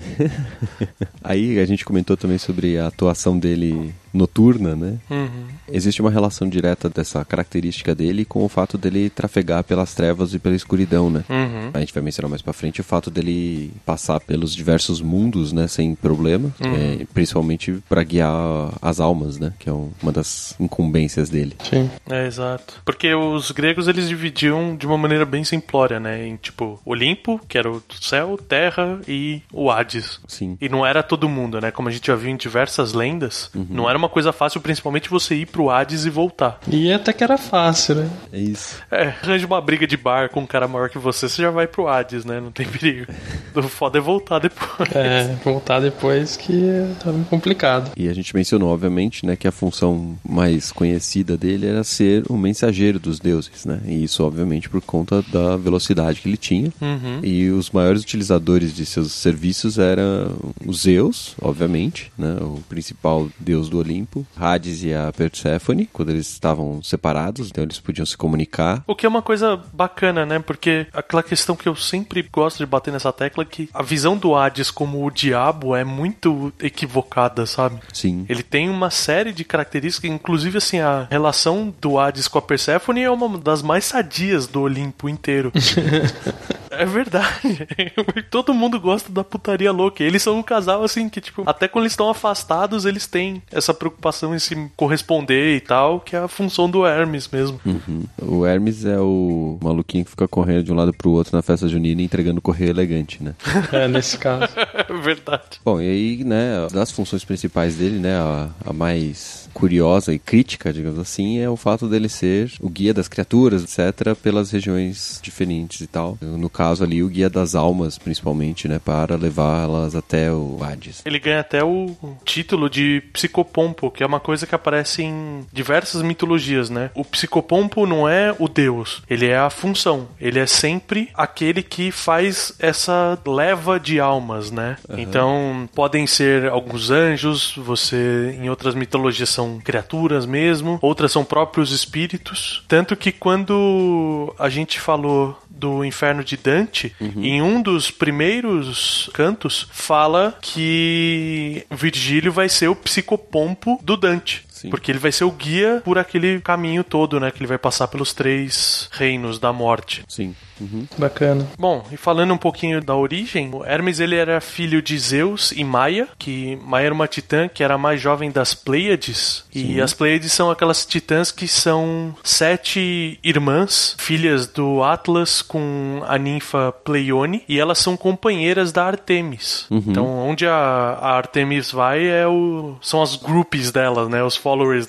Aí 1.23 1.59
a 1.59 1.67
gente 1.67 1.85
comentou 1.85 2.17
também 2.17 2.39
sobre 2.39 2.79
a 2.79 2.87
atuação 2.87 3.39
dele 3.39 3.93
noturna, 4.13 4.75
né? 4.77 4.99
Uhum. 5.11 5.47
Existe 5.71 6.01
uma 6.01 6.11
relação 6.11 6.49
direta 6.49 6.89
dessa 6.89 7.25
característica 7.25 7.95
dele 7.95 8.25
com 8.25 8.45
o 8.45 8.49
fato 8.49 8.79
dele 8.79 9.11
trafegar 9.11 9.65
pelas 9.65 9.95
trevas 9.95 10.33
e 10.35 10.39
pela 10.39 10.55
escuridão, 10.57 11.11
né? 11.11 11.25
Uhum. 11.29 11.71
A 11.75 11.81
gente 11.81 11.93
vai 11.93 12.03
mencionar 12.03 12.31
mais 12.31 12.43
pra 12.43 12.53
frente 12.53 12.81
o 12.81 12.85
fato 12.85 13.11
dele 13.11 13.73
passar 13.85 14.21
pelos 14.21 14.55
diversos 14.55 15.01
mundos, 15.01 15.53
né, 15.53 15.67
sem 15.69 15.95
problema, 15.95 16.53
é, 16.61 17.05
principalmente 17.13 17.79
pra 17.89 18.03
guiar 18.03 18.73
as 18.81 19.01
almas, 19.01 19.39
né, 19.39 19.53
que 19.59 19.69
é 19.69 19.73
um- 19.73 19.91
uma 20.03 20.13
das 20.13 20.55
incumbências 20.59 21.29
dele. 21.29 21.57
Sim. 21.69 21.91
É, 22.09 22.27
exato. 22.27 22.75
Porque 22.85 23.15
os 23.15 23.51
gregos, 23.51 23.89
eles 23.89 24.09
dividiam 24.09 24.77
de 24.77 24.87
uma 24.87 24.97
maneira 24.99 25.25
bem 25.25 25.45
simplória, 25.45 25.99
né? 26.01 26.27
Em, 26.27 26.37
tipo, 26.37 26.81
Olimpo, 26.85 27.41
que 27.49 27.59
era 27.59 27.71
o 27.71 27.83
céu, 28.01 28.39
terra 28.49 29.01
e 29.07 29.43
o 29.53 29.71
Hades. 29.71 30.21
Sim. 30.27 30.57
E 30.61 30.69
não 30.69 30.85
era 30.87 31.03
todo 31.03 31.29
mundo, 31.29 31.61
né? 31.61 31.71
Como 31.71 31.89
a 31.89 31.93
gente 31.93 32.07
já 32.07 32.15
viu 32.17 32.31
em 32.31 32.37
diversas 32.37 32.93
lendas, 32.93 33.51
não 33.55 33.89
era 33.89 33.96
uma 33.99 34.09
coisa 34.09 34.33
fácil, 34.33 34.61
principalmente 34.61 35.09
você 35.09 35.35
ir 35.35 35.47
pro 35.47 35.71
Hades 35.71 36.05
e 36.05 36.11
voltar. 36.11 36.61
E 36.69 36.93
até 36.93 37.13
que 37.13 37.25
era 37.25 37.39
fácil, 37.39 37.97
né? 37.97 38.11
É 38.33 38.39
isso. 38.39 38.77
É, 38.91 39.09
arranja 39.09 39.47
uma 39.47 39.61
briga 39.61 39.87
de 39.87 39.97
bar 39.97 40.31
com 40.31 40.41
um 40.41 40.47
cara 40.47 40.69
maior 40.69 40.89
que 40.89 40.99
você, 40.99 41.29
você 41.29 41.43
já 41.43 41.51
vai 41.51 41.67
pro 41.67 41.89
Hades, 41.89 42.25
né? 42.25 42.41
Não 42.41 42.51
tem 42.51 42.67
perigo. 42.67 43.07
O 43.55 43.63
foda 43.63 43.99
é 43.99 44.01
voltar 44.01 44.39
depois. 44.39 44.91
É, 44.95 45.37
voltar 45.45 45.81
depois 45.81 46.37
que 46.37 46.95
tava 47.03 47.19
complicado. 47.25 47.91
E 47.97 48.09
a 48.09 48.15
gente 48.15 48.35
mencionou, 48.35 48.73
obviamente, 48.73 49.27
né, 49.27 49.37
que 49.37 49.49
a 49.49 49.53
função 49.53 50.17
mais 50.27 50.73
conhecida 50.73 51.37
dele 51.37 51.67
era 51.67 51.85
ser 51.85 52.25
o 52.29 52.37
mensageiro 52.37 52.99
dos 52.99 53.19
deuses, 53.19 53.65
né? 53.65 53.81
E 53.85 54.05
isso, 54.05 54.25
obviamente, 54.25 54.69
por 54.69 54.81
conta 54.81 55.23
da 55.23 55.57
velocidade 55.57 56.21
que 56.21 56.29
ele 56.29 56.37
tinha. 56.37 56.73
Uhum. 56.81 57.21
E 57.23 57.51
os 57.51 57.71
maiores 57.71 58.03
utilizadores 58.03 58.75
de 58.75 58.87
seus 58.87 59.13
serviços 59.13 59.79
eram 59.79 60.37
os 60.65 60.83
Zeus, 60.83 61.35
obviamente, 61.41 62.13
né? 62.17 62.37
O 62.41 62.63
principal 62.69 63.29
deus 63.39 63.69
do 63.69 63.79
Olimpo, 63.87 64.27
Hades 64.37 64.83
e 64.83 64.93
a 64.93 65.13
Perséfone, 65.13 65.89
quando 65.93 66.11
eles 66.11 66.31
estavam 66.31 66.83
separados, 66.83 67.49
então 67.49 67.63
eles 67.63 67.79
podiam 67.79 68.05
se 68.05 68.17
comunicar. 68.17 68.83
O 68.87 68.95
que 68.95 69.07
é 69.07 69.09
uma 69.09 69.23
coisa 69.23 69.57
bacana, 69.73 70.27
né? 70.27 70.39
Porque 70.39 70.87
aquela 70.93 71.23
questão 71.23 71.55
que 71.55 71.69
eu 71.69 71.77
sempre 71.77 72.23
gosto 72.23 72.59
de 72.59 72.67
bater 72.67 72.93
nessa 72.93 73.13
tecla 73.13 73.45
é 73.45 73.47
que 73.47 73.69
a 73.73 73.83
visão 73.83 74.17
do 74.17 74.35
Hades 74.35 74.71
como 74.71 75.07
o 75.07 75.11
diabo 75.11 75.75
é 75.77 75.85
muito 75.85 76.53
equivocada, 76.61 77.47
sabe? 77.47 77.79
Sim. 77.93 78.27
Ele 78.29 78.43
tem 78.43 78.69
uma 78.69 78.91
série 78.91 79.33
de 79.33 79.45
características, 79.45 80.11
inclusive 80.11 80.59
assim, 80.59 80.81
a 80.81 81.07
relação 81.09 81.73
do 81.81 81.99
Hades 81.99 82.29
com 82.29 82.39
a 82.39 82.43
Perséfone 82.43 83.03
é 83.03 83.11
uma 83.11 83.39
das 83.39 83.63
mais 83.63 83.85
sadias 83.85 84.47
do 84.47 84.63
Olimpo 84.63 85.09
inteiro. 85.09 85.53
é 86.71 86.85
verdade. 86.85 87.67
Todo 88.31 88.55
mundo 88.55 88.81
gosta 88.81 89.11
da 89.11 89.25
putaria 89.25 89.73
louca. 89.73 90.03
Eles 90.03 90.23
são 90.23 90.39
um 90.39 90.43
casal 90.43 90.83
assim 90.83 91.09
que, 91.09 91.21
tipo, 91.21 91.43
até 91.47 91.69
quando 91.69 91.85
eles 91.85 91.93
estão 91.93 92.09
afastados, 92.09 92.85
eles 92.85 93.07
têm 93.07 93.43
essa 93.51 93.73
preocupação 93.73 94.35
em 94.35 94.39
se 94.39 94.55
corresponder 94.77 95.57
e 95.57 95.61
tal, 95.61 96.01
que 96.01 96.17
é 96.17 96.21
a 96.21 96.29
função 96.29 96.71
do 96.71 96.87
Hermes 96.87 97.29
mesmo. 97.29 97.61
Uhum. 97.65 98.05
O 98.21 98.47
Hermes 98.47 98.85
é 98.85 98.99
o 98.99 99.59
maluquinho 99.63 100.05
que 100.05 100.11
fica 100.11 100.29
correndo 100.29 100.65
de 100.65 100.73
um 100.73 100.77
lado 100.77 100.93
pro 100.93 101.11
outro 101.11 101.35
na 101.37 101.43
festa 101.43 101.69
junina 101.69 102.01
e 102.01 102.05
entregando 102.05 102.41
correio 102.41 102.71
elegante, 102.71 103.23
né? 103.23 103.35
É, 103.73 103.89
nesse 103.89 104.17
caso. 104.17 104.53
É 104.89 104.93
verdade. 104.93 105.61
Bom, 105.65 105.81
e 105.81 105.89
aí, 105.89 106.25
né, 106.25 106.67
das 106.73 106.91
funções 106.91 107.25
principais 107.25 107.77
dele, 107.77 107.99
né, 107.99 108.17
a, 108.17 108.49
a 108.65 108.73
mais 108.73 109.46
curiosa 109.57 110.13
e 110.13 110.19
crítica, 110.19 110.71
digamos 110.71 110.99
assim, 110.99 111.39
é 111.39 111.49
o 111.49 111.57
fato 111.57 111.89
dele 111.89 112.11
ser 112.11 112.53
o 112.61 112.69
guia 112.69 112.93
das 112.93 113.09
criaturas, 113.09 113.63
etc., 113.65 114.15
pelas 114.15 114.51
regiões 114.51 115.19
diferentes 115.23 115.81
e 115.81 115.87
tal. 115.87 116.19
No 116.21 116.51
caso 116.51 116.85
ali, 116.85 117.03
o 117.03 117.09
guia 117.09 117.31
das 117.31 117.55
almas, 117.55 117.97
principalmente, 117.97 118.69
né, 118.69 118.79
para 118.79 119.17
levá-las 119.17 119.95
até 119.95 120.31
o 120.31 120.59
Hades. 120.63 121.01
Ele 121.07 121.19
ganha 121.19 121.41
até 121.41 121.65
o 121.65 121.97
título 122.23 122.69
de 122.69 123.03
psicopompo, 123.15 123.91
que 123.91 124.03
é 124.03 124.07
uma 124.07 124.21
coisa 124.21 124.47
que 124.47 124.55
aparece 124.55 125.03
em 125.03 125.47
diversas 125.51 126.03
mitologias, 126.03 126.69
né? 126.69 126.91
O 126.95 127.03
psicopompo 127.03 127.87
não 127.87 128.07
é 128.07 128.37
o 128.39 128.49
deus, 128.49 129.03
ele 129.09 129.27
é 129.27 129.39
a 129.39 129.49
função. 129.49 130.09
Ele 130.21 130.39
é 130.39 130.47
sempre 130.47 131.09
aquele 131.15 131.63
que 131.63 131.91
faz 131.91 132.53
essa 132.59 133.19
leva 133.27 133.81
de 133.81 133.99
almas, 133.99 134.51
né? 134.51 134.77
Então, 134.99 135.67
podem 135.75 136.07
ser 136.07 136.51
alguns 136.51 136.91
anjos, 136.91 137.55
você 137.57 138.37
em 138.39 138.51
outras 138.51 138.75
mitologias 138.75 139.31
são 139.31 139.46
criaturas 139.63 140.27
mesmo, 140.27 140.79
outras 140.83 141.13
são 141.13 141.25
próprios 141.25 141.73
espíritos. 141.73 142.65
Tanto 142.69 142.97
que 142.97 143.13
quando 143.13 144.35
a 144.39 144.49
gente 144.49 144.81
falou 144.81 145.41
do 145.49 145.85
Inferno 145.85 146.23
de 146.23 146.37
Dante, 146.37 146.95
em 147.01 147.41
um 147.41 147.63
dos 147.63 147.91
primeiros 147.91 149.11
cantos, 149.15 149.67
fala 149.73 150.37
que 150.43 151.65
Virgílio 151.71 152.31
vai 152.31 152.49
ser 152.49 152.69
o 152.69 152.77
psicopompo 152.77 153.81
do 153.83 153.97
Dante. 153.97 154.46
Sim. 154.57 154.71
Porque 154.71 154.91
ele 154.91 154.99
vai 154.99 155.13
ser 155.13 155.25
o 155.25 155.31
guia 155.31 155.83
por 155.85 155.99
aquele 155.99 156.41
caminho 156.41 156.83
todo, 156.83 157.21
né? 157.21 157.31
Que 157.31 157.41
ele 157.41 157.47
vai 157.47 157.59
passar 157.59 157.89
pelos 157.89 158.15
três 158.15 158.89
reinos 158.91 159.39
da 159.39 159.53
morte. 159.53 160.03
Sim. 160.09 160.35
Uhum. 160.59 160.87
Bacana. 160.97 161.47
Bom, 161.59 161.85
e 161.93 161.97
falando 161.99 162.33
um 162.33 162.39
pouquinho 162.39 162.81
da 162.81 162.95
origem, 162.95 163.51
o 163.53 163.63
Hermes 163.63 164.01
ele 164.01 164.17
era 164.17 164.41
filho 164.41 164.81
de 164.81 164.99
Zeus 164.99 165.53
e 165.53 165.63
Maia, 165.63 166.09
que 166.19 166.57
Maia 166.63 166.87
era 166.87 166.95
uma 166.95 167.07
titã 167.07 167.49
que 167.49 167.63
era 167.63 167.75
a 167.75 167.79
mais 167.79 168.01
jovem 168.01 168.31
das 168.31 168.55
Pleiades. 168.55 169.45
E 169.55 169.79
as 169.79 169.93
Pleiades 169.93 170.33
são 170.33 170.51
aquelas 170.51 170.87
titãs 170.87 171.31
que 171.31 171.47
são 171.47 172.17
sete 172.25 173.21
irmãs, 173.23 173.95
filhas 173.99 174.47
do 174.47 174.83
Atlas 174.83 175.43
com 175.43 176.03
a 176.07 176.17
ninfa 176.17 176.73
Pleione, 176.73 177.45
e 177.47 177.61
elas 177.61 177.79
são 177.79 177.95
companheiras 177.95 178.73
da 178.73 178.87
Artemis. 178.87 179.67
Então, 179.71 180.07
onde 180.07 180.47
a, 180.47 180.55
a 180.55 181.17
Artemis 181.17 181.71
vai 181.71 182.07
é 182.07 182.27
o 182.27 182.77
são 182.81 183.03
as 183.03 183.17
groupies 183.17 183.71
dela, 183.71 184.09
né, 184.09 184.23
os 184.23 184.37
followers 184.47 184.87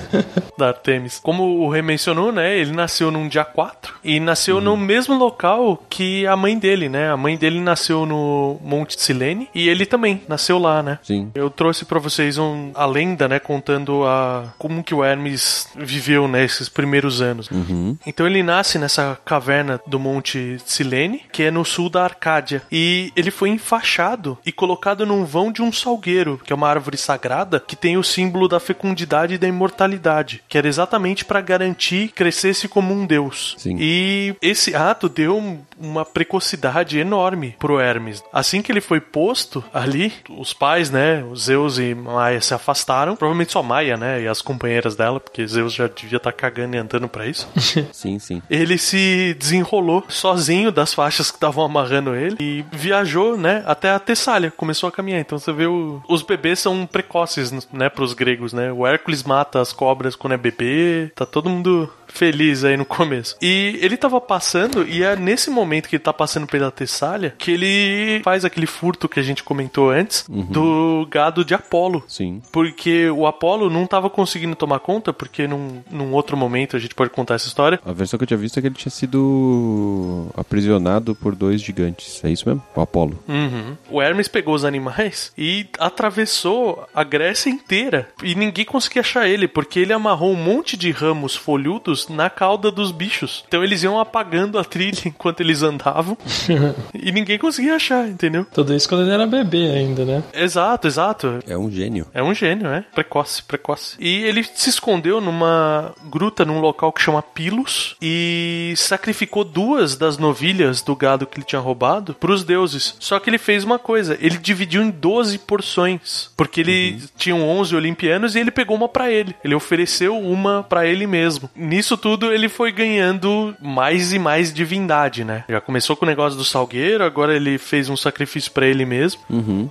da 0.56 0.68
Artemis. 0.68 1.20
Como 1.22 1.58
o 1.60 1.68
Rei 1.68 1.82
mencionou, 1.82 2.32
né? 2.32 2.56
Ele 2.56 2.72
nasceu 2.72 3.10
num 3.10 3.28
dia 3.28 3.44
4 3.44 3.96
e 4.02 4.18
nasceu 4.18 4.62
no 4.62 4.78
mesmo 4.78 5.14
local 5.14 5.84
que 5.90 6.26
a 6.26 6.34
mãe 6.34 6.58
dele, 6.58 6.88
né? 6.88 7.10
A 7.10 7.16
mãe 7.16 7.36
dele 7.36 7.60
nasceu 7.60 8.06
no 8.06 8.58
Monte 8.64 8.98
Silene 8.98 9.50
e 9.54 9.68
ele 9.68 9.84
também 9.84 10.22
nasceu 10.26 10.58
lá, 10.58 10.82
né? 10.82 10.98
Sim. 11.02 11.30
Eu 11.34 11.50
trouxe 11.50 11.84
pra 11.84 11.98
vocês 11.98 12.38
um, 12.38 12.70
a 12.74 12.86
lenda, 12.86 13.28
né, 13.28 13.38
contando 13.38 14.06
a 14.06 14.54
como 14.56 14.82
que 14.82 14.94
o 14.94 15.04
Hermes 15.04 15.68
viveu 15.76 16.26
nesses 16.26 16.70
primeiros 16.70 17.20
anos. 17.20 17.50
Uhum. 17.50 17.98
Então 18.06 18.26
ele 18.26 18.42
nasce 18.42 18.78
nessa 18.78 19.18
caverna 19.22 19.78
do 19.86 20.00
Monte 20.00 20.56
Silene, 20.64 21.24
que 21.30 21.42
é 21.42 21.50
no 21.50 21.62
sul 21.62 21.90
da 21.90 22.04
Arcádia, 22.04 22.62
e 22.72 23.12
ele 23.14 23.30
foi 23.30 23.50
enfaixado 23.50 24.38
e 24.46 24.50
colocado 24.50 25.04
num 25.04 25.26
vão 25.26 25.52
de 25.52 25.60
um 25.60 25.70
salgueiro, 25.70 26.40
que 26.42 26.54
é 26.54 26.56
uma 26.56 26.70
árvore 26.70 26.96
sagrada 26.96 27.60
que 27.60 27.76
tem 27.76 27.98
o 27.98 28.02
símbolo 28.02 28.48
da 28.48 28.58
fecundidade 28.58 28.93
e 29.34 29.38
da 29.38 29.48
imortalidade, 29.48 30.42
que 30.48 30.56
era 30.58 30.68
exatamente 30.68 31.24
para 31.24 31.40
garantir 31.40 32.08
que 32.08 32.14
crescesse 32.14 32.68
como 32.68 32.94
um 32.94 33.06
deus. 33.06 33.54
Sim. 33.58 33.76
E 33.78 34.34
esse 34.40 34.74
ato 34.74 35.08
deu 35.08 35.36
um- 35.36 35.58
uma 35.78 36.04
precocidade 36.04 36.98
enorme 36.98 37.56
pro 37.58 37.80
Hermes. 37.80 38.22
Assim 38.32 38.62
que 38.62 38.70
ele 38.72 38.80
foi 38.80 39.00
posto 39.00 39.62
ali, 39.72 40.12
os 40.30 40.52
pais, 40.52 40.90
né, 40.90 41.24
Zeus 41.36 41.78
e 41.78 41.94
Maia 41.94 42.40
se 42.40 42.54
afastaram, 42.54 43.16
provavelmente 43.16 43.52
só 43.52 43.62
Maia, 43.62 43.96
né, 43.96 44.22
e 44.22 44.28
as 44.28 44.40
companheiras 44.40 44.94
dela, 44.96 45.18
porque 45.20 45.46
Zeus 45.46 45.72
já 45.74 45.86
devia 45.88 46.16
estar 46.18 46.32
cagando 46.32 46.76
e 46.76 46.78
andando 46.78 47.08
pra 47.08 47.26
isso. 47.26 47.48
Sim, 47.92 48.18
sim. 48.18 48.42
ele 48.50 48.78
se 48.78 49.34
desenrolou 49.38 50.04
sozinho 50.08 50.70
das 50.72 50.92
faixas 50.94 51.30
que 51.30 51.36
estavam 51.36 51.64
amarrando 51.64 52.14
ele 52.14 52.36
e 52.40 52.64
viajou, 52.72 53.36
né, 53.36 53.62
até 53.66 53.90
a 53.90 53.98
Tessália, 53.98 54.50
começou 54.50 54.88
a 54.88 54.92
caminhar. 54.92 55.20
Então 55.20 55.38
você 55.38 55.52
vê 55.52 55.66
o- 55.66 56.02
os 56.08 56.22
bebês 56.22 56.58
são 56.58 56.86
precoces, 56.86 57.52
né, 57.72 57.88
pros 57.88 58.14
gregos, 58.14 58.52
né? 58.52 58.72
O 58.72 58.83
Hércules 58.86 59.22
mata 59.22 59.60
as 59.60 59.72
cobras 59.72 60.16
quando 60.16 60.34
é 60.34 60.36
bebê, 60.36 61.10
tá 61.14 61.24
todo 61.26 61.50
mundo 61.50 61.90
feliz 62.14 62.64
aí 62.64 62.76
no 62.76 62.84
começo. 62.84 63.36
E 63.42 63.78
ele 63.82 63.96
tava 63.96 64.20
passando, 64.20 64.86
e 64.88 65.02
é 65.02 65.16
nesse 65.16 65.50
momento 65.50 65.88
que 65.88 65.96
ele 65.96 66.02
tá 66.02 66.12
passando 66.12 66.46
pela 66.46 66.70
Tessália 66.70 67.34
que 67.36 67.50
ele 67.50 68.22
faz 68.22 68.44
aquele 68.44 68.66
furto 68.66 69.08
que 69.08 69.18
a 69.18 69.22
gente 69.22 69.42
comentou 69.42 69.90
antes 69.90 70.24
do 70.28 71.06
gado 71.10 71.44
de 71.44 71.54
Apolo. 71.54 72.04
Sim. 72.06 72.40
Porque 72.52 73.10
o 73.10 73.26
Apolo 73.26 73.68
não 73.68 73.86
tava 73.86 74.08
conseguindo 74.08 74.54
tomar 74.54 74.78
conta, 74.78 75.12
porque 75.12 75.46
num, 75.48 75.82
num 75.90 76.12
outro 76.12 76.36
momento 76.36 76.76
a 76.76 76.78
gente 76.78 76.94
pode 76.94 77.10
contar 77.10 77.34
essa 77.34 77.48
história. 77.48 77.80
A 77.84 77.92
versão 77.92 78.16
que 78.16 78.22
eu 78.22 78.28
tinha 78.28 78.38
visto 78.38 78.58
é 78.58 78.62
que 78.62 78.68
ele 78.68 78.74
tinha 78.74 78.92
sido 78.92 80.28
aprisionado 80.36 81.14
por 81.14 81.34
dois 81.34 81.60
gigantes. 81.60 82.22
É 82.24 82.30
isso 82.30 82.48
mesmo? 82.48 82.62
O 82.74 82.80
Apolo. 82.80 83.18
Uhum. 83.28 83.76
O 83.90 84.00
Hermes 84.00 84.28
pegou 84.28 84.54
os 84.54 84.64
animais 84.64 85.32
e 85.36 85.66
atravessou 85.78 86.86
a 86.94 87.02
Grécia 87.02 87.50
inteira. 87.50 88.08
E 88.22 88.34
ninguém 88.34 88.64
conseguia 88.64 89.00
achar 89.00 89.28
ele, 89.28 89.48
porque 89.48 89.80
ele 89.80 89.92
amarrou 89.92 90.32
um 90.32 90.36
monte 90.36 90.76
de 90.76 90.90
ramos 90.90 91.34
folhudos 91.34 92.03
na 92.08 92.30
cauda 92.30 92.70
dos 92.70 92.90
bichos. 92.92 93.44
Então 93.46 93.62
eles 93.62 93.82
iam 93.82 93.98
apagando 93.98 94.58
a 94.58 94.64
trilha 94.64 95.02
enquanto 95.06 95.40
eles 95.40 95.62
andavam 95.62 96.16
e 96.94 97.12
ninguém 97.12 97.38
conseguia 97.38 97.76
achar, 97.76 98.08
entendeu? 98.08 98.46
Tudo 98.52 98.74
isso 98.74 98.88
quando 98.88 99.02
ele 99.02 99.12
era 99.12 99.26
bebê 99.26 99.70
ainda, 99.70 100.04
né? 100.04 100.22
Exato, 100.32 100.86
exato. 100.86 101.38
É 101.46 101.56
um 101.56 101.70
gênio. 101.70 102.06
É 102.12 102.22
um 102.22 102.34
gênio, 102.34 102.68
é. 102.68 102.84
Precoce, 102.94 103.42
precoce. 103.42 103.96
E 103.98 104.22
ele 104.24 104.44
se 104.44 104.70
escondeu 104.70 105.20
numa 105.20 105.92
gruta 106.04 106.44
num 106.44 106.60
local 106.60 106.92
que 106.92 107.02
chama 107.02 107.22
Pilos 107.22 107.96
e 108.00 108.74
sacrificou 108.76 109.44
duas 109.44 109.96
das 109.96 110.18
novilhas 110.18 110.82
do 110.82 110.94
gado 110.94 111.26
que 111.26 111.38
ele 111.38 111.46
tinha 111.46 111.60
roubado 111.60 112.14
pros 112.14 112.44
deuses. 112.44 112.96
Só 112.98 113.18
que 113.18 113.30
ele 113.30 113.38
fez 113.38 113.64
uma 113.64 113.78
coisa, 113.78 114.16
ele 114.20 114.38
dividiu 114.38 114.82
em 114.82 114.90
12 114.90 115.38
porções, 115.38 116.30
porque 116.36 116.60
ele 116.60 117.02
tinha 117.16 117.34
11 117.34 117.74
olimpianos 117.74 118.34
e 118.34 118.40
ele 118.40 118.50
pegou 118.50 118.76
uma 118.76 118.88
pra 118.88 119.10
ele. 119.10 119.34
Ele 119.44 119.54
ofereceu 119.54 120.18
uma 120.18 120.62
pra 120.62 120.86
ele 120.86 121.06
mesmo. 121.06 121.50
Nisso 121.54 121.93
tudo 121.96 122.32
ele 122.32 122.48
foi 122.48 122.72
ganhando 122.72 123.54
mais 123.60 124.12
e 124.12 124.18
mais 124.18 124.52
divindade, 124.52 125.24
né? 125.24 125.44
Já 125.48 125.60
começou 125.60 125.96
com 125.96 126.04
o 126.04 126.08
negócio 126.08 126.38
do 126.38 126.44
salgueiro, 126.44 127.04
agora 127.04 127.34
ele 127.34 127.58
fez 127.58 127.88
um 127.88 127.96
sacrifício 127.96 128.50
pra 128.52 128.66
ele 128.66 128.84
mesmo. 128.84 129.20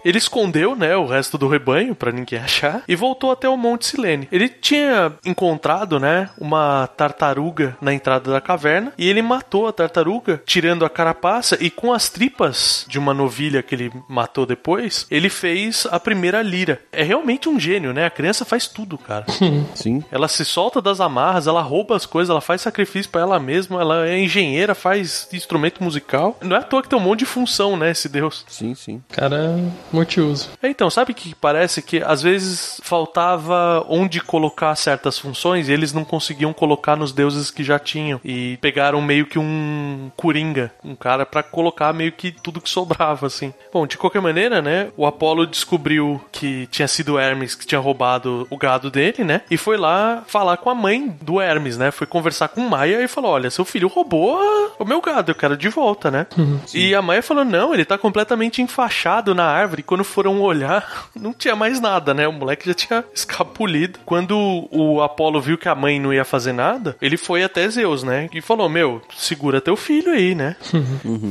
Ele 0.03 0.18
escondeu, 0.18 0.75
né, 0.75 0.96
o 0.96 1.06
resto 1.06 1.38
do 1.38 1.48
rebanho 1.48 1.96
pra 1.96 2.12
ninguém 2.12 2.39
achar 2.39 2.84
e 2.88 2.96
voltou 2.96 3.32
até 3.32 3.48
o 3.48 3.58
Monte 3.58 3.86
Silene. 3.86 4.27
Ele 4.32 4.50
tinha 4.50 5.13
encontrado, 5.25 6.00
né, 6.00 6.30
uma 6.38 6.88
tartaruga 6.88 7.77
na 7.82 7.94
entrada 7.94 8.32
da 8.32 8.42
caverna 8.42 8.94
e 8.98 9.10
ele 9.10 9.22
matou 9.22 9.68
a 9.68 9.74
tartaruga, 9.74 10.42
tirando 10.46 10.86
a 10.86 10.89
carapaça 10.89 11.58
e 11.60 11.70
com 11.70 11.94
as 11.94 12.10
tripas 12.10 12.86
de 12.88 13.00
uma 13.00 13.13
novilha 13.13 13.63
que 13.63 13.75
ele 13.75 13.92
matou 14.08 14.46
depois, 14.46 15.06
ele 15.10 15.30
fez 15.30 15.88
a 15.92 16.00
primeira 16.00 16.42
lira. 16.42 16.80
É 16.92 17.03
realmente 17.03 17.50
um 17.50 17.60
gênio, 17.60 17.94
né? 17.94 18.06
A 18.06 18.10
criança 18.10 18.46
faz 18.46 18.68
tudo, 18.68 18.98
cara. 18.98 19.25
Sim. 19.75 20.03
Ela 20.12 20.27
se 20.27 20.46
solta 20.46 20.82
das 20.82 21.00
amarras, 21.00 21.48
ela 21.48 21.62
rouba 21.62 21.96
as 22.03 22.05
coisas, 22.05 22.29
ela 22.29 22.41
faz 22.41 22.62
sacrifício 22.62 23.10
pra 23.12 23.22
ela 23.22 23.39
mesma, 23.39 23.81
ela 23.81 24.07
é 24.07 24.19
engenheira, 24.19 24.75
faz 24.75 25.27
instrumento 25.33 25.83
musical. 25.83 26.38
Não 26.41 26.55
é 26.55 26.60
à 26.60 26.63
toa 26.63 26.81
que 26.81 26.89
tem 26.89 27.00
um 27.00 27.01
monte 27.01 27.19
de 27.19 27.25
função, 27.25 27.77
né, 27.77 27.91
esse 27.91 28.10
deus. 28.10 28.45
Sim, 28.48 28.75
sim. 28.75 29.01
Cara, 29.10 29.57
multiuso. 29.91 30.50
É, 30.62 30.67
Então, 30.69 30.89
sabe 30.89 31.12
o 31.12 31.15
que 31.15 31.33
parece 31.36 31.81
que 31.81 32.01
às 32.03 32.22
vezes 32.22 32.81
faltava 32.83 33.86
onde 33.88 34.19
colocar 34.19 34.75
certas 34.75 35.17
funções 35.17 35.69
e 35.69 35.72
eles 35.72 35.93
não 35.93 36.03
conseguiam 36.03 36.51
colocar 36.51 36.95
nos 36.95 37.12
deuses 37.12 37.50
que 37.50 37.63
já 37.63 37.79
tinham 37.79 38.19
e 38.24 38.57
pegaram 38.57 39.01
meio 39.01 39.25
que 39.25 39.39
um 39.39 40.12
coringa, 40.15 40.72
um 40.83 40.95
cara 40.95 41.25
pra 41.25 41.43
colocar 41.43 41.93
meio 41.93 42.12
que 42.12 42.31
tudo 42.31 42.60
que 42.60 42.69
sobrava 42.69 43.27
assim. 43.27 43.53
Bom, 43.72 43.88
de 43.88 43.98
qualquer 43.98 44.22
maneira, 44.22 44.62
né, 44.62 44.89
o 44.98 45.05
Apolo 45.05 45.45
descobriu 45.45 46.19
que 46.31 46.67
tinha 46.67 46.88
sido 46.88 47.19
Hermes 47.19 47.55
que 47.55 47.65
tinha 47.65 47.79
roubado 47.79 48.48
o 48.50 48.57
gado 48.57 48.89
dele, 48.89 49.24
né? 49.24 49.41
E 49.50 49.57
foi 49.57 49.77
lá 49.77 50.24
falar 50.27 50.57
com 50.57 50.69
a 50.69 50.75
mãe 50.75 51.15
do 51.22 51.39
Hermes, 51.39 51.77
né? 51.77 51.91
Foi 51.94 52.06
conversar 52.08 52.48
com 52.50 52.62
Maia 52.62 53.02
e 53.04 53.08
falou: 53.08 53.32
"Olha, 53.32 53.50
seu 53.50 53.64
filho 53.66 53.88
roubou 53.88 54.38
o 54.80 54.86
meu 54.86 55.00
gado, 55.02 55.32
eu 55.32 55.36
quero 55.36 55.56
de 55.56 55.70
volta, 55.70 56.10
né?" 56.12 56.28
E 56.74 56.94
a 56.96 57.02
Maia 57.02 57.22
falou: 57.24 57.46
"Não, 57.46 57.74
ele 57.74 57.86
tá 57.86 57.98
completamente 57.98 58.62
enfaixado 58.62 59.34
na 59.36 59.46
árvore. 59.46 59.84
Quando 59.84 60.04
foram 60.04 60.42
olhar, 60.42 61.08
não 61.16 61.34
tinha 61.34 61.56
mais 61.56 61.80
nada, 61.80 62.14
né? 62.14 62.28
O 62.28 62.34
moleque 62.34 62.66
já 62.68 62.74
tinha 62.74 63.04
escapulido. 63.14 64.00
Quando 64.06 64.68
o 64.72 65.02
Apolo 65.02 65.40
viu 65.42 65.58
que 65.58 65.70
a 65.70 65.76
mãe 65.76 66.00
não 66.00 66.14
ia 66.14 66.26
fazer 66.26 66.54
nada, 66.54 66.96
ele 67.02 67.18
foi 67.18 67.44
até 67.44 67.68
Zeus, 67.70 68.04
né? 68.04 68.30
E 68.34 68.42
falou: 68.42 68.68
Meu, 68.70 69.02
segura 69.16 69.62
teu 69.62 69.76
filho 69.76 70.12
aí, 70.12 70.34
né? 70.36 70.56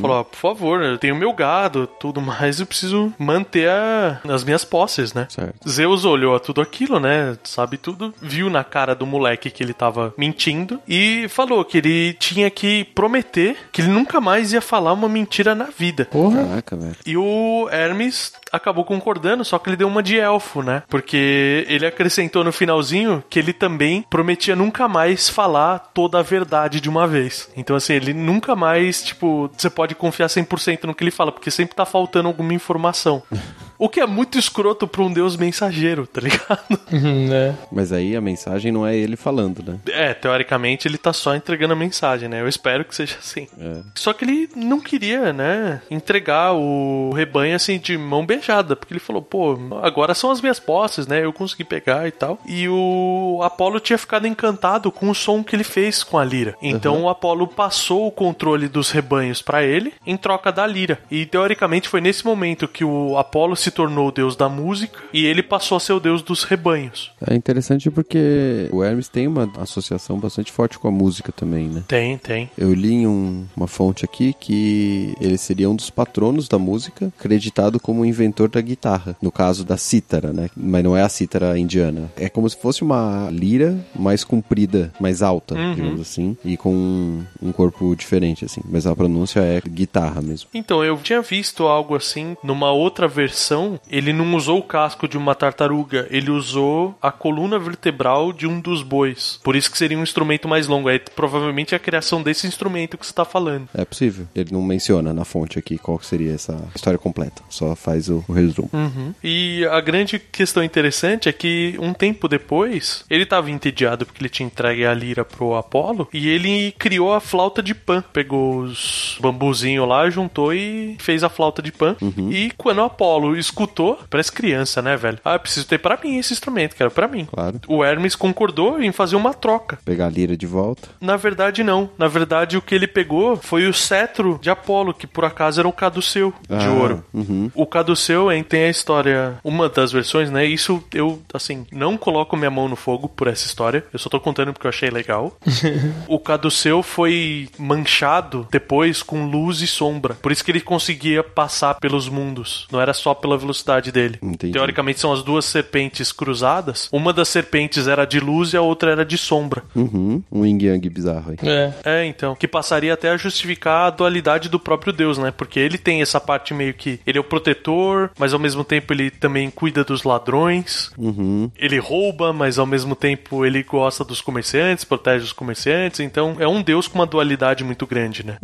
Falou: 0.01 0.19
"Ah, 0.21 0.25
Por 0.25 0.37
favor, 0.39 0.83
eu 0.83 0.99
tenho 0.99 1.15
meu 1.17 1.33
gado, 1.33 1.87
tudo 1.99 2.21
mais, 2.21 2.61
eu 2.61 2.67
preciso 2.67 3.13
manter 3.19 3.69
a- 3.69 4.21
as 4.29 4.45
minhas 4.45 4.65
posses, 4.65 5.13
né? 5.13 5.27
Certo. 5.29 5.69
Zeus 5.69 6.05
olhou 6.05 6.35
a 6.35 6.41
tudo 6.41 6.61
aquilo, 6.61 6.99
né? 7.01 7.37
Sabe 7.45 7.77
tudo. 7.77 8.15
Viu 8.21 8.49
na 8.51 8.63
cara 8.65 8.95
do 8.95 9.07
moleque 9.07 9.51
que 9.51 9.63
ele 9.63 9.73
tava 9.73 10.13
mentindo 10.17 10.52
e 10.87 11.27
falou 11.29 11.65
que 11.65 11.79
ele 11.79 12.15
tinha 12.15 12.51
que 12.51 12.85
prometer 12.85 13.57
que 13.73 13.81
ele 13.83 13.91
nunca 13.91 14.21
mais 14.21 14.53
ia 14.53 14.61
falar 14.61 14.93
uma 14.93 15.09
mentira 15.09 15.55
na 15.55 15.65
vida. 15.65 16.07
Porra. 16.07 16.45
Caraca, 16.45 16.77
velho. 16.77 16.97
E 17.07 17.17
o 17.17 17.69
Hermes 17.71 18.33
acabou 18.53 18.85
concordando, 18.85 19.45
só 19.45 19.59
que 19.59 19.71
ele 19.71 19.77
deu 19.77 19.89
uma 19.89 20.03
de 20.03 20.19
elfo, 20.19 20.63
né? 20.63 20.83
Porque 20.89 21.65
ele 21.69 21.87
acrescentou 21.87 22.45
no 22.45 22.53
finalzinho 22.53 23.25
que 23.31 23.39
ele 23.39 23.53
também 23.53 24.05
prometia 24.11 24.55
nunca 24.55 24.87
mais 24.87 25.29
falar 25.29 25.79
toda 25.95 26.19
a 26.19 26.23
verdade 26.23 26.81
de 26.81 26.89
uma 26.89 27.07
vez. 27.07 27.49
Então, 27.57 27.75
assim, 27.75 27.95
ele 27.95 28.13
nunca 28.13 28.55
mais, 28.55 29.03
tipo, 29.03 29.51
você 29.57 29.71
pode 29.71 29.95
confiar 29.95 30.27
100% 30.27 30.85
no 30.85 30.95
que 30.95 31.03
ele 31.03 31.11
fala, 31.11 31.33
porque 31.33 31.51
sempre 31.51 31.75
tá 31.75 31.87
faltando 31.87 32.29
alguma 32.29 32.53
informação. 32.53 33.23
O 33.83 33.89
que 33.89 33.99
é 33.99 34.07
muito 34.07 34.39
escroto 34.39 34.87
pra 34.87 35.03
um 35.03 35.13
deus 35.13 35.37
mensageiro, 35.37 36.07
tá 36.07 36.21
ligado? 36.21 36.63
Uhum, 36.93 37.29
né? 37.29 37.57
Mas 37.73 37.91
aí 37.91 38.15
a 38.15 38.21
mensagem 38.21 38.71
não 38.71 38.87
é 38.87 38.95
ele 38.95 39.17
falando, 39.17 39.63
né? 39.65 39.79
É, 39.89 40.13
teoricamente 40.13 40.87
ele 40.87 40.99
tá 40.99 41.11
só 41.11 41.35
entregando 41.35 41.73
a 41.73 41.77
mensagem, 41.77 42.29
né? 42.29 42.43
Eu 42.43 42.49
espero 42.49 42.85
que 42.85 42.95
seja 42.95 43.17
assim. 43.19 43.49
É. 43.59 43.81
Só 43.95 44.13
que 44.13 44.27
ele 44.27 44.51
não 44.55 44.79
queria, 44.79 45.33
né, 45.33 45.81
entregar 45.91 46.53
o 46.53 47.13
rebanho 47.15 47.57
assim 47.57 47.79
de 47.79 47.97
mão 47.97 48.27
beijada, 48.27 48.77
porque 48.77 48.93
ele 48.93 49.01
falou, 49.01 49.23
pô, 49.23 49.59
agora 49.83 50.15
são 50.15 50.31
as 50.31 50.43
minhas 50.43 50.61
posses, 50.61 51.07
né? 51.07 51.25
Eu 51.25 51.33
consegui 51.33 51.65
pegar 51.65 52.07
e 52.07 52.11
tal. 52.11 52.39
E 52.47 52.69
o 52.69 53.41
Apolo 53.43 53.81
tinha 53.81 53.97
ficado 53.97 54.27
encantado 54.27 54.93
com 54.93 55.09
o 55.09 55.15
som 55.15 55.43
que 55.43 55.57
ele 55.57 55.65
fez 55.65 56.05
com 56.05 56.19
a 56.19 56.25
lira. 56.25 56.55
Então 56.61 57.05
o 57.05 57.09
Apolo 57.09 57.49
passou 57.49 58.07
o 58.07 58.13
controle 58.13 58.69
dos 58.69 58.91
rebanhos 58.91 59.41
pra 59.41 59.63
ele 59.63 59.95
em 60.07 60.17
troca 60.17 60.53
da 60.53 60.67
lira. 60.67 60.99
E 61.11 61.25
teoricamente 61.25 61.89
foi 61.89 62.03
nesse 62.03 62.25
momento 62.25 62.69
que 62.69 62.85
o 62.85 63.17
Apolo 63.17 63.57
se 63.57 63.72
tornou 63.73 64.09
o 64.09 64.13
deus 64.13 64.37
da 64.37 64.49
música 64.49 65.01
e 65.13 65.25
ele 65.27 65.43
passou 65.43 65.77
a 65.77 65.81
ser 65.81 65.93
o 65.93 66.01
deus 66.01 66.23
dos 66.23 66.45
rebanhos. 66.45 67.11
É 67.27 67.35
interessante 67.35 67.91
porque 67.91 68.69
o 68.73 68.83
Hermes 68.83 69.09
tem 69.09 69.27
uma 69.27 69.51
associação 69.59 70.19
bastante 70.19 70.53
forte 70.53 70.79
com 70.79 70.89
a 70.89 70.91
música 70.91 71.33
também, 71.33 71.69
né? 71.69 71.83
Tem, 71.89 72.17
tem. 72.19 72.51
Eu 72.57 72.73
li 72.75 72.93
em 72.93 73.07
um- 73.07 73.47
uma 73.57 73.67
fonte 73.67 74.05
aqui 74.05 74.35
que 74.39 75.15
ele 75.21 75.39
seria 75.39 75.69
um 75.71 75.77
dos 75.77 75.91
patronos 75.91 76.49
da 76.49 76.59
música, 76.59 77.13
acreditado 77.19 77.81
como 77.81 78.03
o 78.03 78.07
inventor 78.07 78.49
da 78.49 78.61
guitarra, 78.61 79.17
no 79.23 79.31
caso 79.33 79.65
da 79.65 79.77
cítara, 79.77 80.33
né? 80.33 80.49
Mas 80.57 80.85
não 80.85 80.97
é 80.97 81.03
a 81.03 81.09
cítara 81.09 81.59
indiana. 81.59 82.11
É 82.17 82.29
como 82.29 82.49
se 82.49 82.57
fosse 82.57 82.83
uma 82.83 83.29
lira 83.31 83.79
mais 83.95 84.25
comprida, 84.25 84.93
mais 85.01 85.23
alta, 85.23 85.55
digamos 85.75 86.01
assim, 86.01 86.37
e 86.45 86.57
com 86.57 86.73
um, 86.75 87.23
um 87.41 87.53
corpo 87.53 87.95
diferente, 87.97 88.45
assim. 88.45 88.61
Mas 88.65 88.87
a 88.87 88.95
pronúncia 88.95 89.41
é 89.41 89.61
guitarra 89.61 90.21
mesmo. 90.21 90.49
Então, 90.55 90.85
eu 90.85 90.97
tinha 90.99 91.21
visto 91.23 91.65
algo 91.65 91.95
assim 91.95 92.37
numa 92.43 92.71
outra 92.73 93.07
versão. 93.09 93.62
Ele 93.91 94.13
não 94.13 94.35
usou 94.35 94.59
o 94.59 94.63
casco 94.63 95.09
de 95.09 95.17
uma 95.17 95.35
tartaruga, 95.35 96.07
ele 96.11 96.31
usou 96.31 96.97
a 97.01 97.11
coluna 97.11 97.59
vertebral 97.59 98.33
de 98.33 98.47
um 98.47 98.61
dos 98.61 98.83
bois. 98.83 99.41
Por 99.43 99.57
isso 99.57 99.71
que 99.71 99.79
seria 99.79 99.99
um 99.99 100.03
instrumento 100.03 100.49
mais 100.49 100.67
longo. 100.67 100.89
É 100.89 100.99
provavelmente 100.99 101.75
a 101.75 101.79
criação 101.79 102.23
desse 102.23 102.47
instrumento 102.47 102.99
que 102.99 103.07
você 103.07 103.13
tá 103.13 103.25
falando. 103.25 103.69
É 103.75 103.85
possível. 103.85 104.27
Ele 104.35 104.53
não 104.53 104.63
menciona 104.63 105.13
na 105.13 105.25
fonte 105.25 105.59
aqui 105.59 105.79
qual 105.79 106.01
seria 106.01 106.35
essa 106.35 106.57
história 106.75 106.99
completa. 106.99 107.43
Só 107.49 107.75
faz 107.75 108.09
o, 108.09 108.25
o 108.29 108.33
resumo. 108.33 108.71
Uhum. 108.73 109.15
E 109.23 109.65
a 109.71 109.81
grande 109.81 110.19
questão 110.19 110.63
interessante 110.63 111.29
é 111.29 111.33
que 111.33 111.77
um 111.79 111.93
tempo 111.93 112.29
depois, 112.29 113.05
ele 113.09 113.25
estava 113.25 113.51
entediado 113.51 114.07
porque 114.07 114.21
ele 114.23 114.29
tinha 114.29 114.47
entregue 114.47 114.85
a 114.85 114.95
lira 114.95 115.25
pro 115.25 115.55
Apolo 115.55 116.09
e 116.13 116.29
ele 116.29 116.73
criou 116.79 117.13
a 117.13 117.21
flauta 117.21 117.63
de 117.63 117.75
pan. 117.75 118.03
Pegou 118.13 118.61
os 118.61 119.19
bambuzinhos 119.21 119.89
lá, 119.89 120.09
juntou 120.11 120.53
e 120.53 120.97
fez 120.99 121.25
a 121.25 121.29
flauta 121.29 121.63
de 121.63 121.73
pan. 121.73 121.97
E 122.31 122.51
quando 122.57 122.79
o 122.79 122.85
Apolo 122.85 123.37
escutou, 123.53 123.99
parece 124.09 124.33
criança, 124.33 124.81
né, 124.81 124.97
velho? 124.97 125.19
Ah, 125.25 125.35
eu 125.35 125.41
preciso 125.41 125.67
ter 125.67 125.79
pra 125.79 125.99
mim 126.03 126.19
esse 126.19 126.33
instrumento, 126.33 126.75
quero 126.75 126.91
pra 126.91 127.07
mim. 127.07 127.27
Claro. 127.27 127.61
O 127.69 127.85
Hermes 127.85 128.17
concordou 128.17 128.81
em 128.83 128.91
fazer 128.93 129.17
uma 129.17 129.35
troca. 129.35 129.79
Pegar 129.85 130.07
a 130.07 130.11
lira 130.11 130.37
de 130.37 130.47
volta. 130.47 130.89
Na 131.01 131.17
verdade, 131.17 131.63
não. 131.63 131.91
Na 131.99 132.09
verdade, 132.09 132.57
o 132.57 132.63
que 132.63 132.75
ele 132.75 132.87
pegou 132.87 133.37
foi 133.37 133.67
o 133.67 133.75
cetro 133.75 134.39
de 134.41 134.51
Apolo, 134.51 134.95
que 134.95 135.07
por 135.07 135.25
acaso 135.25 135.61
era 135.61 135.69
o 135.69 135.73
caduceu 135.73 136.33
de 136.49 136.67
Ah, 136.67 136.71
ouro. 136.73 137.05
uhum. 137.13 137.51
O 137.55 137.67
caduceu 137.67 138.33
hein, 138.33 138.43
tem 138.43 138.65
a 138.65 138.71
história, 138.71 139.39
uma 139.45 139.69
das 139.69 139.93
versões, 139.93 140.31
né? 140.31 140.45
Isso 140.45 140.83
eu, 140.95 141.21
assim, 141.35 141.67
não 141.71 141.97
coloco 141.97 142.37
minha 142.37 142.51
mão 142.51 142.69
no 142.69 142.77
fogo 142.77 143.09
por 143.09 143.27
essa 143.29 143.47
história. 143.47 143.85
Eu 143.93 143.99
só 143.99 144.09
tô 144.09 144.19
contando 144.19 144.53
porque 144.53 144.67
eu 144.67 144.71
achei 144.71 144.91
legal. 144.91 145.37
o 146.09 146.19
caduceu 146.19 146.83
foi 146.83 147.49
manchado 147.59 148.47
depois 148.51 149.03
com 149.03 149.27
luz 149.27 149.61
e 149.61 149.67
sombra. 149.67 150.15
Por 150.15 150.33
isso 150.33 150.45
que 150.45 150.51
ele 150.51 150.61
conseguia 150.61 151.23
passar 151.23 151.75
pelos 151.75 152.09
mundos. 152.09 152.67
Não 152.71 152.81
era 152.81 152.93
só 152.95 153.13
pela 153.15 153.32
velocidade 153.37 153.91
dele. 153.93 154.19
Entendi. 154.23 154.53
Teoricamente 154.53 155.01
são 155.01 155.13
as 155.13 155.23
duas 155.23 155.45
serpentes 155.45 156.13
cruzadas. 156.13 156.89
Uma 156.93 157.13
das 157.13 157.29
serpentes 157.29 157.87
era 157.87 158.05
de 158.05 158.21
luz 158.21 158.53
e 158.53 158.57
a 158.57 158.63
outra 158.63 158.91
era 158.91 159.05
de 159.05 159.19
sombra. 159.19 159.63
Uhum. 159.75 160.23
Um 160.31 160.47
yin 160.47 160.59
yang 160.63 160.89
bizarro 160.89 161.31
aí. 161.31 161.37
É. 161.43 161.73
É, 161.85 162.05
então. 162.07 162.35
Que 162.35 162.49
passaria 162.49 162.95
até 162.95 163.11
a 163.11 163.17
justificar 163.17 163.87
a 163.87 163.91
dualidade 163.91 164.49
do 164.49 164.59
próprio 164.59 164.93
Deus, 164.93 165.19
né? 165.19 165.31
Porque 165.31 165.59
ele 165.59 165.79
tem 165.79 166.03
essa 166.03 166.21
parte 166.21 166.55
meio 166.55 166.75
que. 166.75 167.01
Ele 167.07 167.19
é 167.19 167.21
o 167.21 167.25
protetor, 167.25 168.11
mas 168.19 168.33
ao 168.33 168.39
mesmo 168.39 168.65
tempo 168.65 168.93
ele 168.93 169.11
também 169.11 169.51
cuida 169.51 169.85
dos 169.85 170.03
ladrões. 170.03 170.91
Uhum. 170.97 171.51
Ele 171.57 171.79
rouba, 171.79 172.33
mas 172.33 172.59
ao 172.59 172.67
mesmo 172.67 172.95
tempo 172.95 173.45
ele 173.45 173.63
gosta 173.63 174.05
dos 174.05 174.21
comerciantes, 174.21 174.85
protege 174.85 175.25
os 175.25 175.33
comerciantes. 175.33 176.01
Então 176.01 176.37
é 176.39 176.47
um 176.47 176.63
Deus 176.63 176.89
com 176.89 176.99
uma 176.99 177.07
dualidade 177.07 177.65
muito 177.65 177.87
grande, 177.87 178.25
né? 178.25 178.37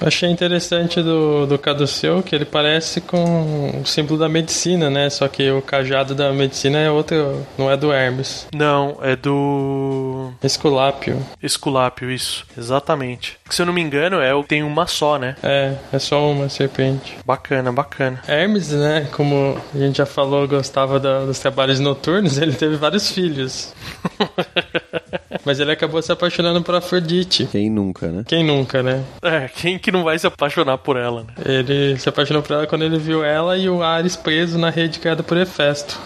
Achei 0.00 0.30
interessante 0.30 1.02
do, 1.02 1.46
do 1.46 1.58
caduceu 1.58 2.22
que 2.22 2.34
ele 2.34 2.44
parece 2.44 3.00
com 3.00 3.80
o 3.80 3.86
símbolo 3.86 4.18
da 4.18 4.28
medicina, 4.34 4.90
né? 4.90 5.08
Só 5.08 5.28
que 5.28 5.48
o 5.50 5.62
cajado 5.62 6.14
da 6.14 6.32
medicina 6.32 6.78
é 6.78 6.90
outro, 6.90 7.46
não 7.56 7.70
é 7.70 7.76
do 7.76 7.92
Hermes. 7.92 8.48
Não, 8.52 8.98
é 9.00 9.14
do. 9.14 10.32
Esculápio. 10.42 11.24
Esculápio, 11.40 12.10
isso. 12.10 12.44
Exatamente. 12.58 13.38
Se 13.48 13.62
eu 13.62 13.66
não 13.66 13.72
me 13.72 13.80
engano, 13.80 14.20
é 14.20 14.30
tem 14.42 14.64
uma 14.64 14.86
só, 14.86 15.16
né? 15.18 15.36
É, 15.42 15.74
é 15.92 15.98
só 15.98 16.28
uma 16.30 16.48
serpente. 16.48 17.16
Bacana, 17.24 17.72
bacana. 17.72 18.20
Hermes, 18.26 18.70
né? 18.70 19.08
Como 19.12 19.56
a 19.72 19.78
gente 19.78 19.98
já 19.98 20.06
falou, 20.06 20.48
gostava 20.48 20.98
da, 20.98 21.24
dos 21.24 21.38
trabalhos 21.38 21.78
noturnos, 21.78 22.36
ele 22.42 22.52
teve 22.52 22.76
vários 22.76 23.10
filhos. 23.10 23.72
Mas 25.44 25.60
ele 25.60 25.72
acabou 25.72 26.00
se 26.00 26.10
apaixonando 26.10 26.62
por 26.62 26.74
Afrodite. 26.74 27.46
Quem 27.50 27.70
nunca, 27.70 28.08
né? 28.08 28.24
Quem 28.26 28.44
nunca, 28.44 28.82
né? 28.82 29.04
É, 29.22 29.48
quem 29.48 29.78
que 29.78 29.92
não 29.92 30.02
vai 30.02 30.18
se 30.18 30.26
apaixonar 30.26 30.78
por 30.78 30.96
ela, 30.96 31.22
né? 31.22 31.34
Ele 31.44 31.98
se 31.98 32.08
apaixonou 32.08 32.42
por 32.42 32.54
ela 32.54 32.66
quando 32.66 32.82
ele 32.82 32.98
viu 32.98 33.24
ela 33.24 33.56
e 33.56 33.68
o 33.68 33.82
Ares 33.82 34.16
preso 34.16 34.58
na 34.58 34.70
rede 34.70 34.98
criada 34.98 35.22
por 35.22 35.36
Hefesto. 35.36 35.98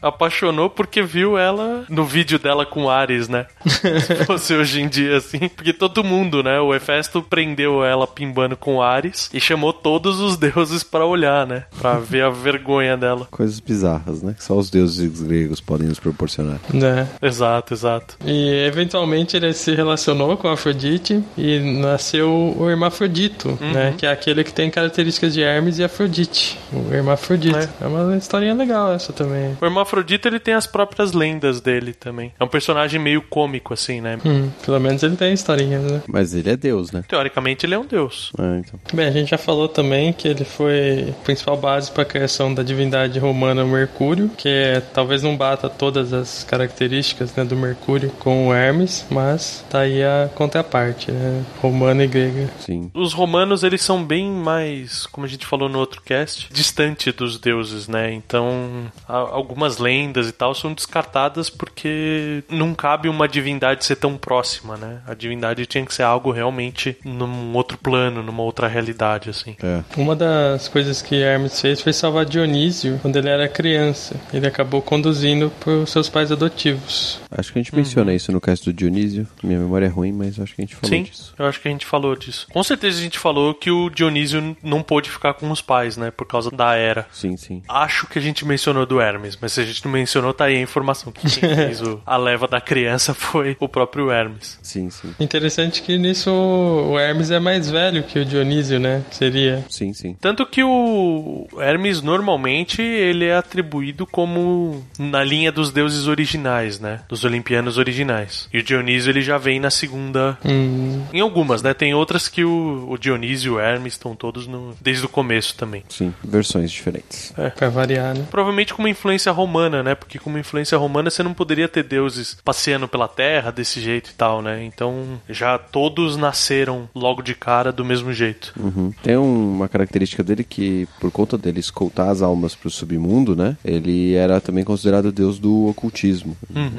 Apaixonou 0.00 0.68
porque 0.70 1.02
viu 1.02 1.38
ela 1.38 1.84
no 1.88 2.04
vídeo 2.04 2.38
dela 2.38 2.64
com 2.66 2.88
Ares, 2.90 3.28
né? 3.28 3.46
Se 3.66 4.24
fosse 4.24 4.54
hoje 4.54 4.80
em 4.80 4.88
dia, 4.88 5.16
assim. 5.16 5.48
Porque 5.48 5.72
todo 5.72 6.02
mundo, 6.04 6.42
né? 6.42 6.60
O 6.60 6.74
Hefesto 6.74 7.22
prendeu 7.22 7.84
ela 7.84 8.06
pimbando 8.06 8.56
com 8.56 8.82
Ares 8.82 9.30
e 9.32 9.40
chamou 9.40 9.72
todos 9.72 10.20
os 10.20 10.36
deuses 10.36 10.82
para 10.82 11.04
olhar, 11.06 11.46
né? 11.46 11.64
Pra 11.80 11.94
ver 11.98 12.24
a 12.24 12.30
vergonha 12.30 12.96
dela. 12.96 13.26
Coisas 13.30 13.60
bizarras, 13.60 14.22
né? 14.22 14.34
Que 14.36 14.44
só 14.44 14.54
os 14.54 14.70
deuses 14.70 15.22
gregos 15.22 15.60
podem 15.60 15.88
nos 15.88 15.98
proporcionar. 16.00 16.58
Né? 16.72 17.08
Exato, 17.20 17.74
exato. 17.74 18.16
E 18.24 18.64
eventualmente 18.66 19.36
ele 19.36 19.52
se 19.52 19.74
relacionou 19.74 20.36
com 20.36 20.48
Afrodite 20.48 21.22
e 21.36 21.58
nasceu 21.80 22.54
o 22.58 22.68
Hermafrodito, 22.68 23.48
Uhum. 23.60 23.72
né? 23.72 23.94
Que 23.96 24.06
é 24.06 24.10
aquele 24.10 24.44
que 24.44 24.52
tem 24.52 24.70
características 24.70 25.32
de 25.34 25.42
Hermes 25.42 25.78
e 25.78 25.84
Afrodite. 25.84 26.58
O 26.72 26.92
Hermafrodito. 26.92 27.56
É. 27.58 27.68
É, 27.80 27.86
uma 27.86 28.16
historinha 28.16 28.54
legal 28.54 28.92
essa 28.92 29.12
também. 29.12 29.56
O 29.60 29.64
Hermafrodito, 29.72 30.28
ele 30.28 30.38
tem 30.38 30.54
as 30.54 30.66
próprias 30.66 31.12
lendas 31.12 31.60
dele 31.60 31.92
também. 31.92 32.32
É 32.38 32.44
um 32.44 32.48
personagem 32.48 33.00
meio 33.00 33.22
cômico, 33.22 33.72
assim, 33.74 34.00
né? 34.00 34.18
Hum, 34.24 34.50
pelo 34.64 34.78
menos 34.78 35.02
ele 35.02 35.16
tem 35.16 35.32
historinhas, 35.32 35.82
né? 35.90 36.02
Mas 36.06 36.34
ele 36.34 36.50
é 36.50 36.56
deus, 36.56 36.92
né? 36.92 37.02
Teoricamente, 37.08 37.66
ele 37.66 37.74
é 37.74 37.78
um 37.78 37.86
deus. 37.86 38.32
Ah, 38.38 38.58
então. 38.58 38.78
Bem, 38.92 39.06
a 39.06 39.10
gente 39.10 39.30
já 39.30 39.38
falou 39.38 39.68
também 39.68 40.12
que 40.12 40.28
ele 40.28 40.44
foi 40.44 41.06
a 41.10 41.24
principal 41.24 41.56
base 41.56 41.90
para 41.90 42.02
a 42.02 42.06
criação 42.06 42.52
da 42.54 42.62
divindade 42.62 43.18
romana 43.18 43.64
Mercúrio, 43.64 44.28
que 44.36 44.48
é, 44.48 44.80
talvez 44.80 45.22
não 45.22 45.36
bata 45.36 45.68
todas 45.68 46.12
as 46.12 46.44
características 46.44 47.34
né, 47.34 47.44
do 47.44 47.56
Mercúrio 47.56 48.10
com 48.18 48.48
o 48.48 48.54
Hermes, 48.54 49.06
mas 49.10 49.64
tá 49.70 49.80
aí 49.80 50.02
a 50.02 50.28
contraparte, 50.34 51.10
né? 51.10 51.44
Romana 51.60 52.04
e 52.04 52.06
grega. 52.06 52.50
Sim. 52.60 52.90
Os 52.94 53.12
romanos, 53.12 53.62
eles 53.62 53.82
são 53.82 54.04
bem 54.04 54.30
mais, 54.30 55.06
como 55.06 55.26
a 55.26 55.28
gente 55.28 55.46
falou 55.46 55.68
no 55.68 55.78
outro 55.78 56.02
cast, 56.02 56.48
distante 56.52 57.10
dos 57.12 57.38
deuses, 57.38 57.88
né? 57.88 58.12
Então, 58.12 58.86
a- 59.08 59.36
algumas 59.62 59.78
lendas 59.78 60.28
e 60.28 60.32
tal 60.32 60.54
são 60.54 60.72
descartadas 60.72 61.48
porque 61.48 62.42
não 62.48 62.74
cabe 62.74 63.08
uma 63.08 63.28
divindade 63.28 63.84
ser 63.84 63.96
tão 63.96 64.16
próxima, 64.16 64.76
né? 64.76 65.00
A 65.06 65.14
divindade 65.14 65.64
tinha 65.66 65.84
que 65.84 65.94
ser 65.94 66.02
algo 66.02 66.30
realmente 66.30 66.96
num 67.04 67.54
outro 67.54 67.78
plano, 67.78 68.22
numa 68.22 68.42
outra 68.42 68.66
realidade, 68.66 69.30
assim. 69.30 69.56
É. 69.62 69.82
Uma 69.96 70.16
das 70.16 70.68
coisas 70.68 71.00
que 71.00 71.16
Hermes 71.16 71.60
fez 71.60 71.80
foi 71.80 71.92
salvar 71.92 72.24
Dionísio 72.24 72.98
quando 73.00 73.16
ele 73.16 73.28
era 73.28 73.48
criança. 73.48 74.16
Ele 74.32 74.46
acabou 74.46 74.82
conduzindo 74.82 75.50
por 75.60 75.86
seus 75.86 76.08
pais 76.08 76.32
adotivos. 76.32 77.20
Acho 77.30 77.52
que 77.52 77.58
a 77.58 77.62
gente 77.62 77.74
menciona 77.74 78.12
isso 78.12 78.32
no 78.32 78.40
cast 78.40 78.64
do 78.64 78.72
Dionísio. 78.72 79.26
Minha 79.42 79.58
memória 79.58 79.86
é 79.86 79.88
ruim, 79.88 80.12
mas 80.12 80.38
acho 80.38 80.54
que 80.54 80.62
a 80.62 80.64
gente 80.64 80.74
falou 80.74 80.96
Sim, 80.96 81.04
disso. 81.04 81.34
eu 81.38 81.46
acho 81.46 81.60
que 81.60 81.68
a 81.68 81.70
gente 81.70 81.86
falou 81.86 82.16
disso. 82.16 82.46
Com 82.52 82.62
certeza 82.62 82.98
a 82.98 83.02
gente 83.02 83.18
falou 83.18 83.54
que 83.54 83.70
o 83.70 83.88
Dionísio 83.88 84.56
não 84.62 84.82
pôde 84.82 85.10
ficar 85.10 85.34
com 85.34 85.50
os 85.50 85.60
pais, 85.60 85.96
né? 85.96 86.10
Por 86.10 86.26
causa 86.26 86.50
da 86.50 86.74
era. 86.74 87.06
Sim, 87.12 87.36
sim. 87.36 87.62
Acho 87.68 88.06
que 88.06 88.18
a 88.18 88.22
gente 88.22 88.44
mencionou 88.44 88.84
do 88.84 89.00
Hermes, 89.00 89.38
mas 89.40 89.51
se 89.52 89.60
a 89.60 89.64
gente 89.64 89.84
não 89.84 89.92
mencionou, 89.92 90.32
tá 90.34 90.44
aí 90.46 90.56
a 90.56 90.60
informação. 90.60 91.12
Que 91.12 91.28
quem 91.28 91.48
fez 91.54 91.80
o- 91.82 92.00
a 92.06 92.16
leva 92.16 92.46
da 92.48 92.60
criança 92.60 93.14
foi 93.14 93.56
o 93.60 93.68
próprio 93.68 94.10
Hermes. 94.10 94.58
Sim, 94.62 94.90
sim. 94.90 95.14
Interessante 95.20 95.82
que 95.82 95.96
nisso 95.98 96.30
o 96.30 96.98
Hermes 96.98 97.30
é 97.30 97.38
mais 97.40 97.70
velho 97.70 98.02
que 98.02 98.18
o 98.18 98.24
Dionísio, 98.24 98.78
né? 98.80 99.02
Seria. 99.10 99.64
Sim, 99.68 99.92
sim. 99.92 100.16
Tanto 100.20 100.44
que 100.46 100.62
o 100.62 101.46
Hermes, 101.58 102.02
normalmente, 102.02 102.80
ele 102.82 103.26
é 103.26 103.36
atribuído 103.36 104.06
como 104.06 104.84
na 104.98 105.22
linha 105.24 105.50
dos 105.52 105.70
deuses 105.70 106.06
originais, 106.06 106.78
né? 106.80 107.00
Dos 107.08 107.24
olimpianos 107.24 107.78
originais. 107.78 108.48
E 108.52 108.58
o 108.58 108.62
Dionísio, 108.62 109.10
ele 109.10 109.22
já 109.22 109.38
vem 109.38 109.58
na 109.60 109.70
segunda... 109.70 110.38
Hum, 110.44 111.02
Em 111.12 111.20
algumas, 111.20 111.62
né? 111.62 111.74
Tem 111.74 111.94
outras 111.94 112.28
que 112.28 112.44
o, 112.44 112.86
o 112.88 112.98
Dionísio 112.98 113.52
e 113.52 113.56
o 113.56 113.60
Hermes 113.60 113.94
estão 113.94 114.14
todos 114.14 114.46
no- 114.46 114.74
desde 114.80 115.04
o 115.04 115.08
começo 115.08 115.54
também. 115.56 115.82
Sim. 115.88 116.12
Versões 116.22 116.70
diferentes. 116.70 117.32
pra 117.56 117.68
variar, 117.68 118.16
né? 118.16 118.26
Provavelmente 118.30 118.72
com 118.74 118.82
uma 118.82 118.90
influência 118.90 119.31
romana, 119.32 119.82
né? 119.82 119.94
Porque 119.94 120.18
com 120.18 120.30
uma 120.30 120.40
influência 120.40 120.76
romana 120.78 121.10
você 121.10 121.22
não 121.22 121.34
poderia 121.34 121.68
ter 121.68 121.82
deuses 121.82 122.36
passeando 122.44 122.86
pela 122.88 123.08
terra 123.08 123.50
desse 123.50 123.80
jeito 123.80 124.10
e 124.10 124.14
tal, 124.14 124.40
né? 124.42 124.64
Então 124.64 125.20
já 125.28 125.58
todos 125.58 126.16
nasceram 126.16 126.88
logo 126.94 127.22
de 127.22 127.34
cara 127.34 127.72
do 127.72 127.84
mesmo 127.84 128.12
jeito. 128.12 128.52
Uhum. 128.58 128.92
Tem 129.02 129.16
um- 129.16 129.52
uma 129.56 129.68
característica 129.68 130.22
dele 130.22 130.44
que, 130.44 130.86
por 131.00 131.10
conta 131.10 131.36
dele 131.36 131.60
escoltar 131.60 132.08
as 132.10 132.22
almas 132.22 132.54
pro 132.54 132.70
submundo, 132.70 133.34
né? 133.34 133.56
Ele 133.64 134.14
era 134.14 134.40
também 134.40 134.64
considerado 134.64 135.10
deus 135.12 135.38
do 135.38 135.66
ocultismo. 135.68 136.36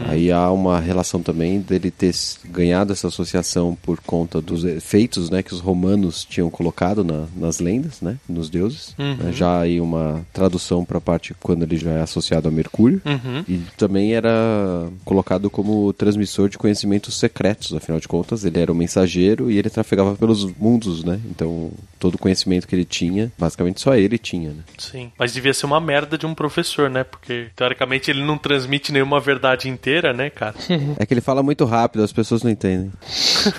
Aí 0.07 0.31
há 0.31 0.49
uma 0.51 0.79
relação 0.79 1.21
também 1.21 1.59
dele 1.59 1.89
ter 1.91 2.13
ganhado 2.45 2.93
essa 2.93 3.07
associação 3.07 3.77
por 3.81 3.99
conta 4.01 4.39
dos 4.41 4.63
efeitos, 4.63 5.29
né? 5.29 5.41
Que 5.41 5.53
os 5.53 5.59
romanos 5.59 6.23
tinham 6.25 6.49
colocado 6.49 7.03
na- 7.03 7.25
nas 7.35 7.59
lendas, 7.59 8.01
né? 8.01 8.17
Nos 8.29 8.49
deuses. 8.49 8.93
Né, 8.97 9.31
Já 9.33 9.61
aí 9.61 9.79
uma 9.81 10.25
tradução 10.31 10.85
pra 10.85 11.01
parte 11.01 11.33
quando 11.39 11.63
ele 11.63 11.77
já 11.77 11.91
é 11.91 12.01
associado 12.01 12.42
a 12.47 12.51
Mercúrio. 12.51 13.01
Uhum. 13.05 13.43
E 13.47 13.61
também 13.77 14.13
era 14.13 14.89
colocado 15.05 15.49
como 15.49 15.91
transmissor 15.93 16.49
de 16.49 16.57
conhecimentos 16.57 17.15
secretos, 17.15 17.73
afinal 17.73 17.99
de 17.99 18.07
contas, 18.07 18.43
ele 18.45 18.59
era 18.59 18.71
o 18.71 18.75
mensageiro 18.75 19.51
e 19.51 19.57
ele 19.57 19.69
trafegava 19.69 20.15
pelos 20.15 20.45
mundos, 20.57 21.03
né? 21.03 21.19
Então, 21.29 21.71
todo 21.99 22.15
o 22.15 22.17
conhecimento 22.17 22.67
que 22.67 22.75
ele 22.75 22.85
tinha, 22.85 23.31
basicamente 23.37 23.81
só 23.81 23.95
ele 23.95 24.17
tinha, 24.17 24.49
né? 24.49 24.63
Sim. 24.77 25.11
Mas 25.17 25.33
devia 25.33 25.53
ser 25.53 25.65
uma 25.65 25.79
merda 25.79 26.17
de 26.17 26.25
um 26.25 26.33
professor, 26.33 26.89
né? 26.89 27.03
Porque 27.03 27.47
teoricamente 27.55 28.11
ele 28.11 28.23
não 28.23 28.37
transmite 28.37 28.91
nenhuma 28.91 29.19
verdade 29.19 29.69
inteira, 29.69 30.13
né, 30.13 30.29
cara? 30.29 30.55
É 30.99 31.05
que 31.05 31.13
ele 31.13 31.21
fala 31.21 31.41
muito 31.41 31.65
rápido, 31.65 32.03
as 32.03 32.11
pessoas 32.11 32.43
não 32.43 32.51
entendem. 32.51 32.91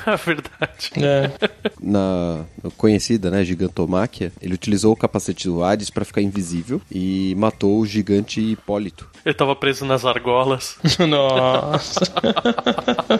A 0.07 0.16
verdade. 0.16 0.92
É. 0.97 1.31
Na 1.81 2.44
conhecida, 2.77 3.31
né, 3.31 3.44
gigantomáquia, 3.44 4.33
ele 4.40 4.55
utilizou 4.55 4.92
o 4.92 4.97
capacete 4.97 5.49
do 5.49 5.62
Hades 5.62 5.90
pra 5.90 6.05
ficar 6.05 6.23
invisível 6.23 6.81
e 6.90 7.35
matou 7.37 7.81
o 7.81 7.87
gigante 7.87 8.40
Hipólito. 8.40 8.73
Ele 9.24 9.34
tava 9.34 9.54
preso 9.56 9.84
nas 9.84 10.04
argolas. 10.04 10.76
Nossa. 11.08 12.00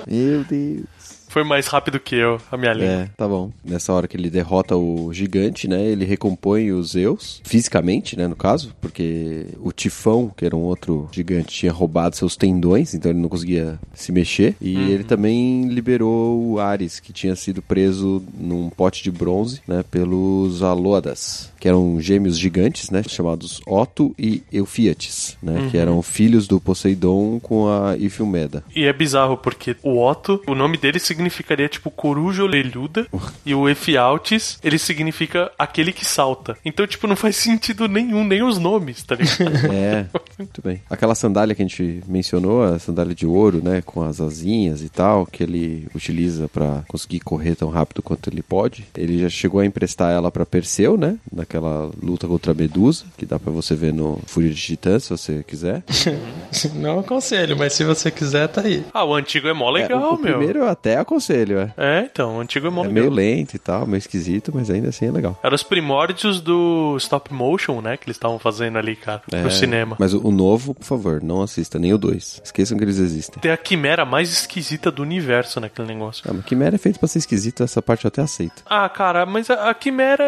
Meu 0.07 0.45
Deus. 0.45 1.24
Foi 1.35 1.43
mais 1.43 1.67
rápido 1.67 1.99
que 1.99 2.15
eu, 2.15 2.41
a 2.49 2.57
minha 2.57 2.73
língua. 2.73 2.93
É, 2.93 3.11
tá 3.17 3.27
bom. 3.27 3.51
Nessa 3.65 3.93
hora 3.93 4.07
que 4.07 4.17
ele 4.17 4.31
derrota 4.31 4.77
o 4.77 5.13
gigante, 5.13 5.67
né? 5.67 5.85
Ele 5.85 6.05
recompõe 6.05 6.71
os 6.71 6.93
Zeus, 6.93 7.43
fisicamente, 7.43 8.17
né? 8.17 8.29
No 8.29 8.37
caso, 8.37 8.73
porque 8.81 9.47
o 9.59 9.73
Tifão, 9.73 10.31
que 10.37 10.47
era 10.47 10.55
um 10.55 10.61
outro 10.61 11.09
gigante, 11.11 11.49
tinha 11.49 11.73
roubado 11.73 12.15
seus 12.15 12.37
tendões, 12.37 12.95
então 12.95 13.11
ele 13.11 13.19
não 13.19 13.29
conseguia 13.29 13.81
se 13.93 14.13
mexer. 14.13 14.55
E 14.61 14.77
ele 14.77 15.03
também 15.03 15.67
liberou 15.67 16.53
o 16.53 16.61
Ares, 16.61 17.01
que 17.01 17.13
tinha 17.13 17.35
sido 17.35 17.61
preso 17.61 18.23
num 18.39 18.71
pote 18.71 19.03
de 19.03 19.11
bronze, 19.11 19.61
né? 19.67 19.85
Pelos 19.91 20.63
Aloadas, 20.63 21.53
que 21.59 21.67
eram 21.67 22.01
gêmeos 22.01 22.39
gigantes, 22.39 22.91
né? 22.91 23.03
Chamados 23.09 23.61
Otto 23.67 24.15
e 24.17 24.41
Eufíates, 24.53 25.37
né? 25.43 25.67
Que 25.69 25.79
eram 25.79 26.01
filhos 26.01 26.47
do 26.47 26.61
Poseidon 26.61 27.41
com 27.41 27.67
a 27.69 27.97
Ifilmeda. 27.97 28.63
E 28.73 28.85
é 28.85 28.93
bizarro 28.93 29.37
porque 29.37 29.75
o 29.83 30.01
Otto, 30.01 30.41
o 30.47 30.55
nome 30.55 30.79
dele 30.79 31.01
significaria 31.25 31.69
tipo 31.69 31.91
coruja 31.91 32.43
orelhuda 32.43 33.07
e 33.45 33.55
o 33.55 33.69
Efialtes, 33.69 34.59
ele 34.63 34.79
significa 34.79 35.51
aquele 35.59 35.93
que 35.93 36.05
salta. 36.05 36.57
Então, 36.65 36.87
tipo, 36.87 37.07
não 37.07 37.17
faz 37.17 37.37
sentido 37.37 37.89
nenhum, 37.89 38.25
nem 38.25 38.43
os 38.43 38.59
nomes, 38.59 39.03
tá 39.03 39.15
ligado? 39.15 39.35
É, 39.75 40.07
muito 40.39 40.61
bem. 40.63 40.81
Aquela 40.89 41.15
sandália 41.15 41.55
que 41.55 41.63
a 41.63 41.65
gente 41.67 42.03
mencionou, 42.07 42.63
a 42.63 42.79
sandália 42.79 43.15
de 43.15 43.27
ouro, 43.27 43.61
né, 43.63 43.83
com 43.85 44.03
as 44.03 44.21
asinhas 44.21 44.83
e 44.83 44.89
tal, 44.89 45.27
que 45.27 45.43
ele 45.43 45.87
utiliza 45.95 46.49
pra 46.49 46.83
conseguir 46.89 47.21
correr 47.21 47.55
tão 47.55 47.71
rápido 47.71 48.03
quanto 48.03 48.29
ele 48.31 48.43
pode. 48.43 48.85
Ele 48.97 49.19
já 49.21 49.29
chegou 49.29 49.61
a 49.61 49.67
emprestar 49.67 50.13
ela 50.13 50.31
pra 50.31 50.45
Perseu, 50.47 50.97
né, 50.97 51.17
naquela 51.33 51.91
luta 52.03 52.27
contra 52.29 52.53
a 52.53 52.55
Medusa, 52.55 53.05
que 53.17 53.27
dá 53.27 53.39
pra 53.39 53.51
você 53.53 53.75
ver 53.75 53.93
no 53.93 54.21
Fúria 54.27 54.51
de 54.51 54.61
Titãs, 54.61 55.05
se 55.05 55.11
você 55.11 55.43
quiser. 55.47 55.83
Não 56.75 57.01
aconselho, 57.01 57.57
mas 57.57 57.73
se 57.73 57.85
você 57.85 58.11
quiser, 58.11 58.49
tá 58.49 58.61
aí. 58.63 58.85
ah, 58.93 59.05
o 59.05 59.15
antigo 59.15 59.49
é 59.49 59.53
mó 59.53 59.71
É, 59.77 59.83
legal, 59.83 60.13
o, 60.13 60.15
o 60.17 60.19
meu. 60.21 60.37
primeiro 60.37 60.61
eu 60.61 60.69
até 60.69 60.97
aconselho, 60.97 61.14
é. 61.17 61.73
É, 61.77 62.09
então, 62.11 62.37
o 62.37 62.41
antigo 62.41 62.67
é 62.67 62.71
mó 62.71 62.85
É 62.85 62.89
meio 62.89 63.11
lento 63.11 63.55
e 63.55 63.59
tal, 63.59 63.87
meio 63.87 63.99
esquisito, 63.99 64.53
mas 64.55 64.71
ainda 64.71 64.89
assim 64.89 65.07
é 65.07 65.11
legal. 65.11 65.39
Era 65.43 65.55
os 65.55 65.63
primórdios 65.63 66.41
do 66.41 66.97
stop 66.99 67.33
motion, 67.33 67.81
né? 67.81 67.97
Que 67.97 68.05
eles 68.07 68.17
estavam 68.17 68.39
fazendo 68.39 68.79
ali, 68.79 68.97
cara, 68.97 69.23
É, 69.33 69.43
no 69.43 69.51
cinema. 69.51 69.97
Mas 69.99 70.13
o, 70.15 70.31
novo, 70.31 70.75
por 70.75 70.85
favor, 70.85 71.23
não 71.23 71.43
assista, 71.43 71.79
nem 71.79 71.93
o 71.93 71.99
2. 71.99 72.43
Esqueçam 72.45 72.77
que 72.77 72.85
eles 72.85 72.99
existem. 72.99 73.41
Tem 73.41 73.51
a 73.51 73.57
quimera 73.57 74.05
mais 74.05 74.31
esquisita 74.31 74.91
do 74.91 75.03
universo 75.03 75.61
naquele 75.61 75.89
negócio. 75.89 76.25
Ah, 76.29 76.33
mas 76.33 76.45
Quimera 76.45 76.75
é 76.77 76.79
feito 76.79 76.99
pra 76.99 77.09
ser 77.09 77.19
esquisito, 77.19 77.63
essa 77.63 77.81
parte 77.81 78.05
eu 78.05 78.09
até 78.09 78.23
aceito. 78.23 78.63
Ah, 78.67 78.89
cara, 78.89 79.25
mas 79.27 79.49
a, 79.51 79.71
a 79.71 79.75
quimera 79.75 80.25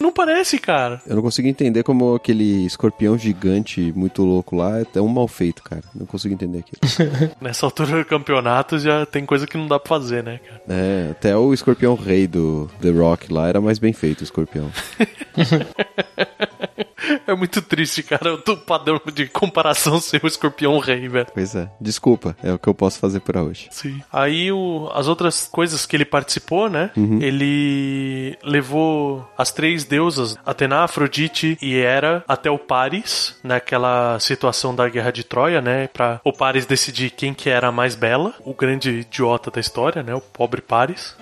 não 0.00 0.12
parece, 0.12 0.58
cara. 0.58 1.00
Eu 1.06 1.16
não 1.16 1.22
consigo 1.22 1.48
entender 1.48 1.82
como 1.82 2.14
aquele 2.14 2.66
escorpião 2.66 3.16
gigante 3.18 3.92
muito 3.94 4.24
louco 4.24 4.56
lá 4.56 4.80
é 4.80 4.84
tão 4.84 5.06
mal 5.08 5.28
feito, 5.28 5.62
cara. 5.62 5.82
Não 5.94 6.06
consigo 6.06 6.34
entender 6.34 6.60
aquilo. 6.60 6.80
Nessa 7.40 7.66
altura 7.66 7.98
do 7.98 8.04
campeonato 8.04 8.78
já 8.78 9.04
tem 9.06 9.24
coisa 9.24 9.46
que 9.46 9.56
não 9.56 9.66
dá 9.66 9.78
pra 9.78 9.88
fazer, 9.88 10.22
né, 10.22 10.27
cara? 10.36 10.62
é, 10.68 11.08
até 11.12 11.36
o 11.36 11.54
escorpião 11.54 11.94
rei 11.94 12.26
do 12.26 12.70
The 12.80 12.90
Rock 12.90 13.32
lá 13.32 13.48
era 13.48 13.60
mais 13.60 13.78
bem 13.78 13.92
feito, 13.92 14.20
o 14.20 14.24
escorpião. 14.24 14.70
É 17.26 17.34
muito 17.34 17.62
triste, 17.62 18.02
cara, 18.02 18.34
o 18.34 18.56
padrão 18.56 19.00
de 19.12 19.26
comparação 19.26 20.00
ser 20.00 20.20
o 20.22 20.26
escorpião 20.26 20.78
rei, 20.78 21.08
velho. 21.08 21.26
Pois 21.32 21.54
é, 21.54 21.70
desculpa, 21.80 22.36
é 22.42 22.52
o 22.52 22.58
que 22.58 22.68
eu 22.68 22.74
posso 22.74 22.98
fazer 22.98 23.20
por 23.20 23.36
hoje. 23.36 23.68
Sim. 23.70 24.02
Aí 24.12 24.50
o, 24.50 24.90
as 24.94 25.06
outras 25.06 25.48
coisas 25.50 25.86
que 25.86 25.96
ele 25.96 26.04
participou, 26.04 26.68
né? 26.68 26.90
Ele 27.20 28.36
levou 28.42 29.28
as 29.36 29.52
três 29.52 29.84
deusas, 29.84 30.36
Atena, 30.44 30.84
Afrodite 30.84 31.56
e 31.62 31.76
Hera, 31.76 32.24
até 32.26 32.50
o 32.50 32.58
Paris, 32.58 33.38
naquela 33.42 34.18
situação 34.20 34.74
da 34.74 34.88
Guerra 34.88 35.10
de 35.10 35.24
Troia, 35.24 35.60
né? 35.60 35.88
Pra 35.88 36.20
o 36.24 36.32
Paris 36.32 36.66
decidir 36.66 37.10
quem 37.10 37.32
que 37.32 37.48
era 37.48 37.68
a 37.68 37.72
mais 37.72 37.94
bela, 37.94 38.34
o 38.44 38.54
grande 38.54 38.90
idiota 39.00 39.50
da 39.50 39.60
história, 39.60 40.02
né? 40.02 40.14
O 40.14 40.20
pobre 40.20 40.60
Paris. 40.60 41.16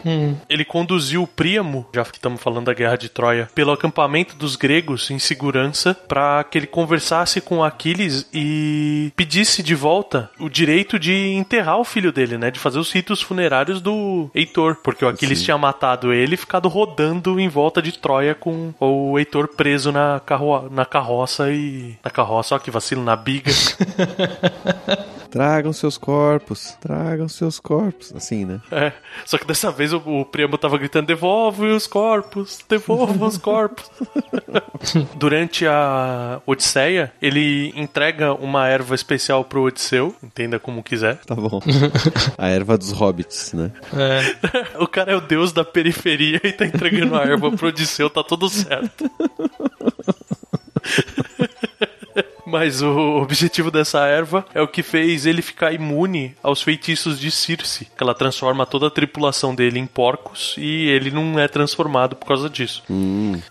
Ele 0.48 0.64
conduziu 0.64 1.22
o 1.22 1.26
Príamo, 1.26 1.86
já 1.92 2.04
que 2.04 2.16
estamos 2.16 2.40
falando 2.40 2.66
da 2.66 2.74
Guerra 2.74 2.96
de 2.96 3.08
Troia, 3.08 3.48
pelo 3.54 3.72
acampamento 3.72 4.36
dos 4.36 4.56
gregos 4.56 5.10
em 5.10 5.18
segurança 5.18 5.65
para 6.08 6.44
que 6.44 6.58
ele 6.58 6.66
conversasse 6.66 7.40
com 7.40 7.62
Aquiles 7.62 8.26
e 8.32 9.12
pedisse 9.16 9.62
de 9.62 9.74
volta 9.74 10.30
o 10.38 10.48
direito 10.48 10.98
de 10.98 11.12
enterrar 11.32 11.78
o 11.78 11.84
filho 11.84 12.12
dele, 12.12 12.38
né? 12.38 12.50
De 12.50 12.58
fazer 12.58 12.78
os 12.78 12.92
ritos 12.92 13.22
funerários 13.22 13.80
do 13.80 14.30
Heitor, 14.34 14.76
porque 14.82 15.04
o 15.04 15.08
Aquiles 15.08 15.42
tinha 15.42 15.58
matado 15.58 16.12
ele 16.12 16.34
e 16.34 16.38
ficado 16.38 16.68
rodando 16.68 17.38
em 17.40 17.48
volta 17.48 17.80
de 17.80 17.92
Troia 17.92 18.34
com 18.34 18.72
o 18.80 19.18
Heitor 19.18 19.48
preso 19.48 19.90
na, 19.92 20.20
carro 20.20 20.68
na 20.70 20.84
carroça 20.84 21.50
e. 21.50 21.96
Na 22.04 22.10
carroça, 22.10 22.54
ó 22.54 22.58
que 22.58 22.70
vacilo, 22.70 23.02
na 23.02 23.16
biga. 23.16 23.52
Tragam 25.30 25.72
seus 25.72 25.98
corpos, 25.98 26.76
tragam 26.80 27.28
seus 27.28 27.58
corpos. 27.58 28.12
Assim, 28.14 28.44
né? 28.44 28.60
É, 28.70 28.92
só 29.24 29.38
que 29.38 29.46
dessa 29.46 29.70
vez 29.70 29.92
o, 29.92 29.98
o 29.98 30.24
Priamo 30.24 30.58
tava 30.58 30.78
gritando: 30.78 31.06
devolve 31.06 31.66
os 31.66 31.86
corpos, 31.86 32.60
devolve 32.68 33.22
os 33.22 33.38
corpos. 33.38 33.90
Durante 35.16 35.66
a 35.66 36.40
Odisseia, 36.46 37.12
ele 37.20 37.72
entrega 37.76 38.32
uma 38.34 38.68
erva 38.68 38.94
especial 38.94 39.44
pro 39.44 39.62
Odisseu, 39.62 40.14
entenda 40.22 40.58
como 40.58 40.82
quiser. 40.82 41.18
Tá 41.26 41.34
bom. 41.34 41.60
A 42.38 42.48
erva 42.48 42.78
dos 42.78 42.92
hobbits, 42.92 43.52
né? 43.52 43.72
É. 43.94 44.82
O 44.82 44.86
cara 44.86 45.12
é 45.12 45.16
o 45.16 45.20
deus 45.20 45.52
da 45.52 45.64
periferia 45.64 46.40
e 46.42 46.52
tá 46.52 46.66
entregando 46.66 47.16
a 47.16 47.22
erva 47.22 47.50
pro 47.50 47.68
Odisseu, 47.68 48.10
tá 48.10 48.22
tudo 48.22 48.48
certo. 48.48 49.10
Mas 52.46 52.80
o 52.80 53.18
objetivo 53.20 53.70
dessa 53.70 54.06
erva 54.06 54.44
é 54.54 54.62
o 54.62 54.68
que 54.68 54.82
fez 54.82 55.26
ele 55.26 55.42
ficar 55.42 55.72
imune 55.72 56.34
aos 56.42 56.62
feitiços 56.62 57.18
de 57.18 57.30
Circe, 57.30 57.86
que 57.86 58.02
ela 58.02 58.14
transforma 58.14 58.64
toda 58.64 58.86
a 58.86 58.90
tripulação 58.90 59.54
dele 59.54 59.78
em 59.78 59.86
porcos 59.86 60.54
e 60.56 60.88
ele 60.88 61.10
não 61.10 61.38
é 61.38 61.48
transformado 61.48 62.14
por 62.14 62.26
causa 62.26 62.48
disso. 62.48 62.82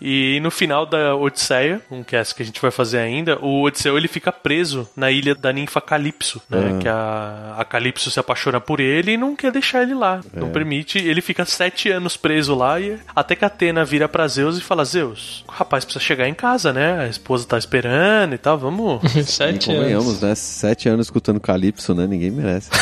E 0.00 0.40
no 0.40 0.50
final 0.50 0.86
da 0.86 1.14
Odisseia, 1.14 1.80
um 1.90 2.02
cast 2.02 2.34
que 2.34 2.42
a 2.42 2.46
gente 2.46 2.60
vai 2.60 2.70
fazer 2.70 2.98
ainda, 2.98 3.38
o 3.40 3.62
Odisseu 3.62 3.96
ele 3.98 4.08
fica 4.08 4.32
preso 4.32 4.88
na 4.96 5.10
ilha 5.10 5.34
da 5.34 5.52
ninfa 5.52 5.80
Calypso, 5.80 6.40
né? 6.48 6.78
Que 6.80 6.88
a, 6.88 7.54
a 7.58 7.64
Calypso 7.64 8.10
se 8.10 8.18
apaixona 8.18 8.60
por 8.60 8.80
ele 8.80 9.12
e 9.12 9.16
não 9.16 9.36
quer 9.36 9.52
deixar 9.52 9.82
ele 9.82 9.94
lá. 9.94 10.20
Não 10.32 10.50
permite. 10.50 10.98
Ele 10.98 11.20
fica 11.20 11.44
sete 11.44 11.90
anos 11.90 12.16
preso 12.16 12.54
lá 12.54 12.80
e 12.80 12.98
até 13.14 13.34
que 13.34 13.44
a 13.44 13.48
Atena 13.48 13.84
vira 13.84 14.08
pra 14.08 14.26
Zeus 14.28 14.58
e 14.58 14.60
fala: 14.62 14.84
Zeus, 14.84 15.44
o 15.48 15.52
rapaz 15.52 15.84
precisa 15.84 16.04
chegar 16.04 16.28
em 16.28 16.34
casa, 16.34 16.72
né? 16.72 17.00
A 17.00 17.08
esposa 17.08 17.46
tá 17.46 17.58
esperando 17.58 18.34
e 18.34 18.38
tal, 18.38 18.56
vamos. 18.56 18.85
E 19.14 19.24
Sete 19.24 19.66
convenhamos, 19.66 20.08
anos. 20.08 20.20
né? 20.20 20.34
Sete 20.34 20.88
anos 20.88 21.06
escutando 21.06 21.40
Calypso, 21.40 21.94
né? 21.94 22.06
Ninguém 22.06 22.30
merece. 22.30 22.70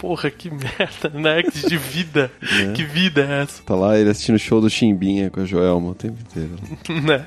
Porra, 0.00 0.30
que 0.30 0.50
merda, 0.50 1.10
né? 1.12 1.42
Que 1.42 1.68
de 1.68 1.76
vida. 1.76 2.32
Que 2.74 2.82
vida 2.82 3.20
é 3.20 3.42
essa? 3.42 3.62
Tá 3.62 3.74
lá 3.74 3.98
ele 3.98 4.08
assistindo 4.08 4.36
o 4.36 4.38
show 4.38 4.58
do 4.58 4.70
Chimbinha 4.70 5.28
com 5.28 5.42
a 5.42 5.44
Joelma 5.44 5.90
o 5.90 5.94
tempo 5.94 6.16
inteiro. 6.18 6.56
né? 7.04 7.26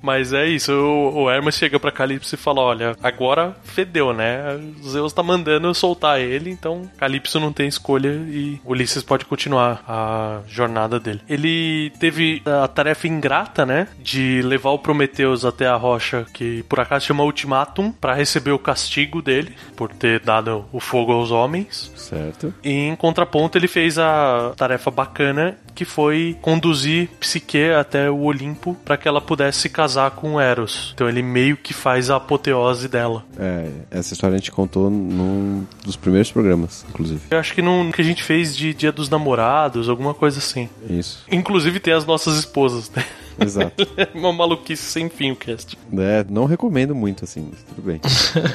Mas 0.00 0.32
é 0.32 0.46
isso, 0.46 0.72
o, 0.72 1.24
o 1.24 1.30
Hermes 1.30 1.56
chega 1.56 1.80
pra 1.80 1.90
Calypso 1.90 2.36
e 2.36 2.38
fala: 2.38 2.60
Olha, 2.60 2.96
agora 3.02 3.56
fedeu, 3.64 4.12
né? 4.12 4.56
Zeus 4.84 5.12
tá 5.12 5.22
mandando 5.22 5.66
eu 5.66 5.74
soltar 5.74 6.20
ele, 6.20 6.48
então 6.48 6.88
Calypso 6.96 7.40
não 7.40 7.52
tem 7.52 7.66
escolha 7.66 8.10
e 8.28 8.60
Ulisses 8.64 9.02
pode 9.02 9.24
continuar 9.24 9.82
a 9.88 10.40
jornada 10.46 11.00
dele. 11.00 11.20
Ele 11.28 11.90
teve 11.98 12.40
a 12.46 12.68
tarefa 12.68 13.08
ingrata, 13.08 13.66
né? 13.66 13.88
De 14.00 14.42
levar 14.42 14.70
o 14.70 14.78
Prometheus 14.78 15.44
até 15.44 15.66
a 15.66 15.74
rocha 15.74 16.24
que 16.32 16.62
por 16.64 16.78
acaso 16.78 17.06
chama 17.06 17.24
Ultimatum 17.24 17.90
pra 17.90 18.14
receber 18.14 18.52
o 18.52 18.58
castigo 18.60 19.20
dele 19.20 19.56
por 19.74 19.92
ter 19.92 20.20
dado 20.20 20.64
o 20.72 20.78
fogo 20.78 21.10
aos 21.10 21.32
homens. 21.32 21.90
Certo? 22.12 22.52
E 22.62 22.70
em 22.70 22.94
contraponto, 22.94 23.56
ele 23.56 23.66
fez 23.66 23.98
a 23.98 24.52
tarefa 24.54 24.90
bacana 24.90 25.56
que 25.74 25.86
foi 25.86 26.36
conduzir 26.42 27.08
Psique 27.18 27.70
até 27.70 28.10
o 28.10 28.24
Olimpo 28.24 28.76
para 28.84 28.98
que 28.98 29.08
ela 29.08 29.18
pudesse 29.18 29.60
se 29.60 29.68
casar 29.70 30.10
com 30.10 30.38
Eros. 30.38 30.92
Então 30.94 31.08
ele 31.08 31.22
meio 31.22 31.56
que 31.56 31.72
faz 31.72 32.10
a 32.10 32.16
apoteose 32.16 32.86
dela. 32.86 33.24
É, 33.38 33.70
essa 33.90 34.12
história 34.12 34.34
a 34.34 34.38
gente 34.38 34.52
contou 34.52 34.90
num 34.90 35.66
dos 35.82 35.96
primeiros 35.96 36.30
programas, 36.30 36.84
inclusive. 36.90 37.22
Eu 37.30 37.38
acho 37.38 37.54
que 37.54 37.62
num 37.62 37.90
que 37.90 38.02
a 38.02 38.04
gente 38.04 38.22
fez 38.22 38.54
de 38.54 38.74
Dia 38.74 38.92
dos 38.92 39.08
Namorados, 39.08 39.88
alguma 39.88 40.12
coisa 40.12 40.38
assim. 40.38 40.68
Isso. 40.90 41.24
Inclusive 41.30 41.80
tem 41.80 41.94
as 41.94 42.04
nossas 42.04 42.36
esposas, 42.36 42.90
né? 42.90 43.02
Exato. 43.40 43.86
Uma 44.14 44.32
maluquice 44.32 44.82
sem 44.82 45.08
fim 45.08 45.30
o 45.30 45.36
cast. 45.36 45.78
É, 45.96 46.24
não 46.28 46.44
recomendo 46.44 46.94
muito, 46.94 47.24
assim, 47.24 47.48
mas 47.50 47.62
tudo 47.62 47.82
bem. 47.82 48.00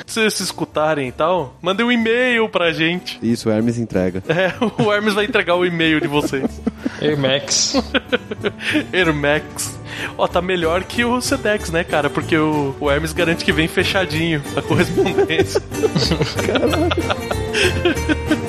Se 0.06 0.14
vocês 0.14 0.34
se 0.34 0.44
escutarem 0.44 1.08
e 1.08 1.12
tal, 1.12 1.56
mandem 1.62 1.86
um 1.86 1.92
e-mail 1.92 2.48
pra 2.50 2.72
gente. 2.72 3.20
Isso, 3.22 3.50
o 3.50 3.52
Hermes 3.52 3.78
entrega. 3.78 4.24
É, 4.28 4.54
o 4.82 4.92
Hermes 4.92 5.14
vai 5.14 5.26
entregar 5.26 5.56
o 5.56 5.66
e-mail 5.66 6.00
de 6.02 6.08
vocês. 6.08 6.62
Air 7.02 7.18
Max. 7.18 7.76
Hermex. 8.92 9.78
Ó, 10.18 10.28
tá 10.28 10.42
melhor 10.42 10.84
que 10.84 11.04
o 11.04 11.20
Sedex, 11.22 11.72
né, 11.72 11.84
cara? 11.84 12.10
Porque 12.10 12.38
o, 12.38 12.76
o 12.80 12.90
Hermes 12.90 13.14
garante 13.14 13.44
que 13.44 13.52
vem 13.52 13.68
fechadinho 13.68 14.42
a 14.56 14.62
correspondência. 14.62 15.62
Message 17.58 18.47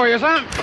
모여서 0.00 0.59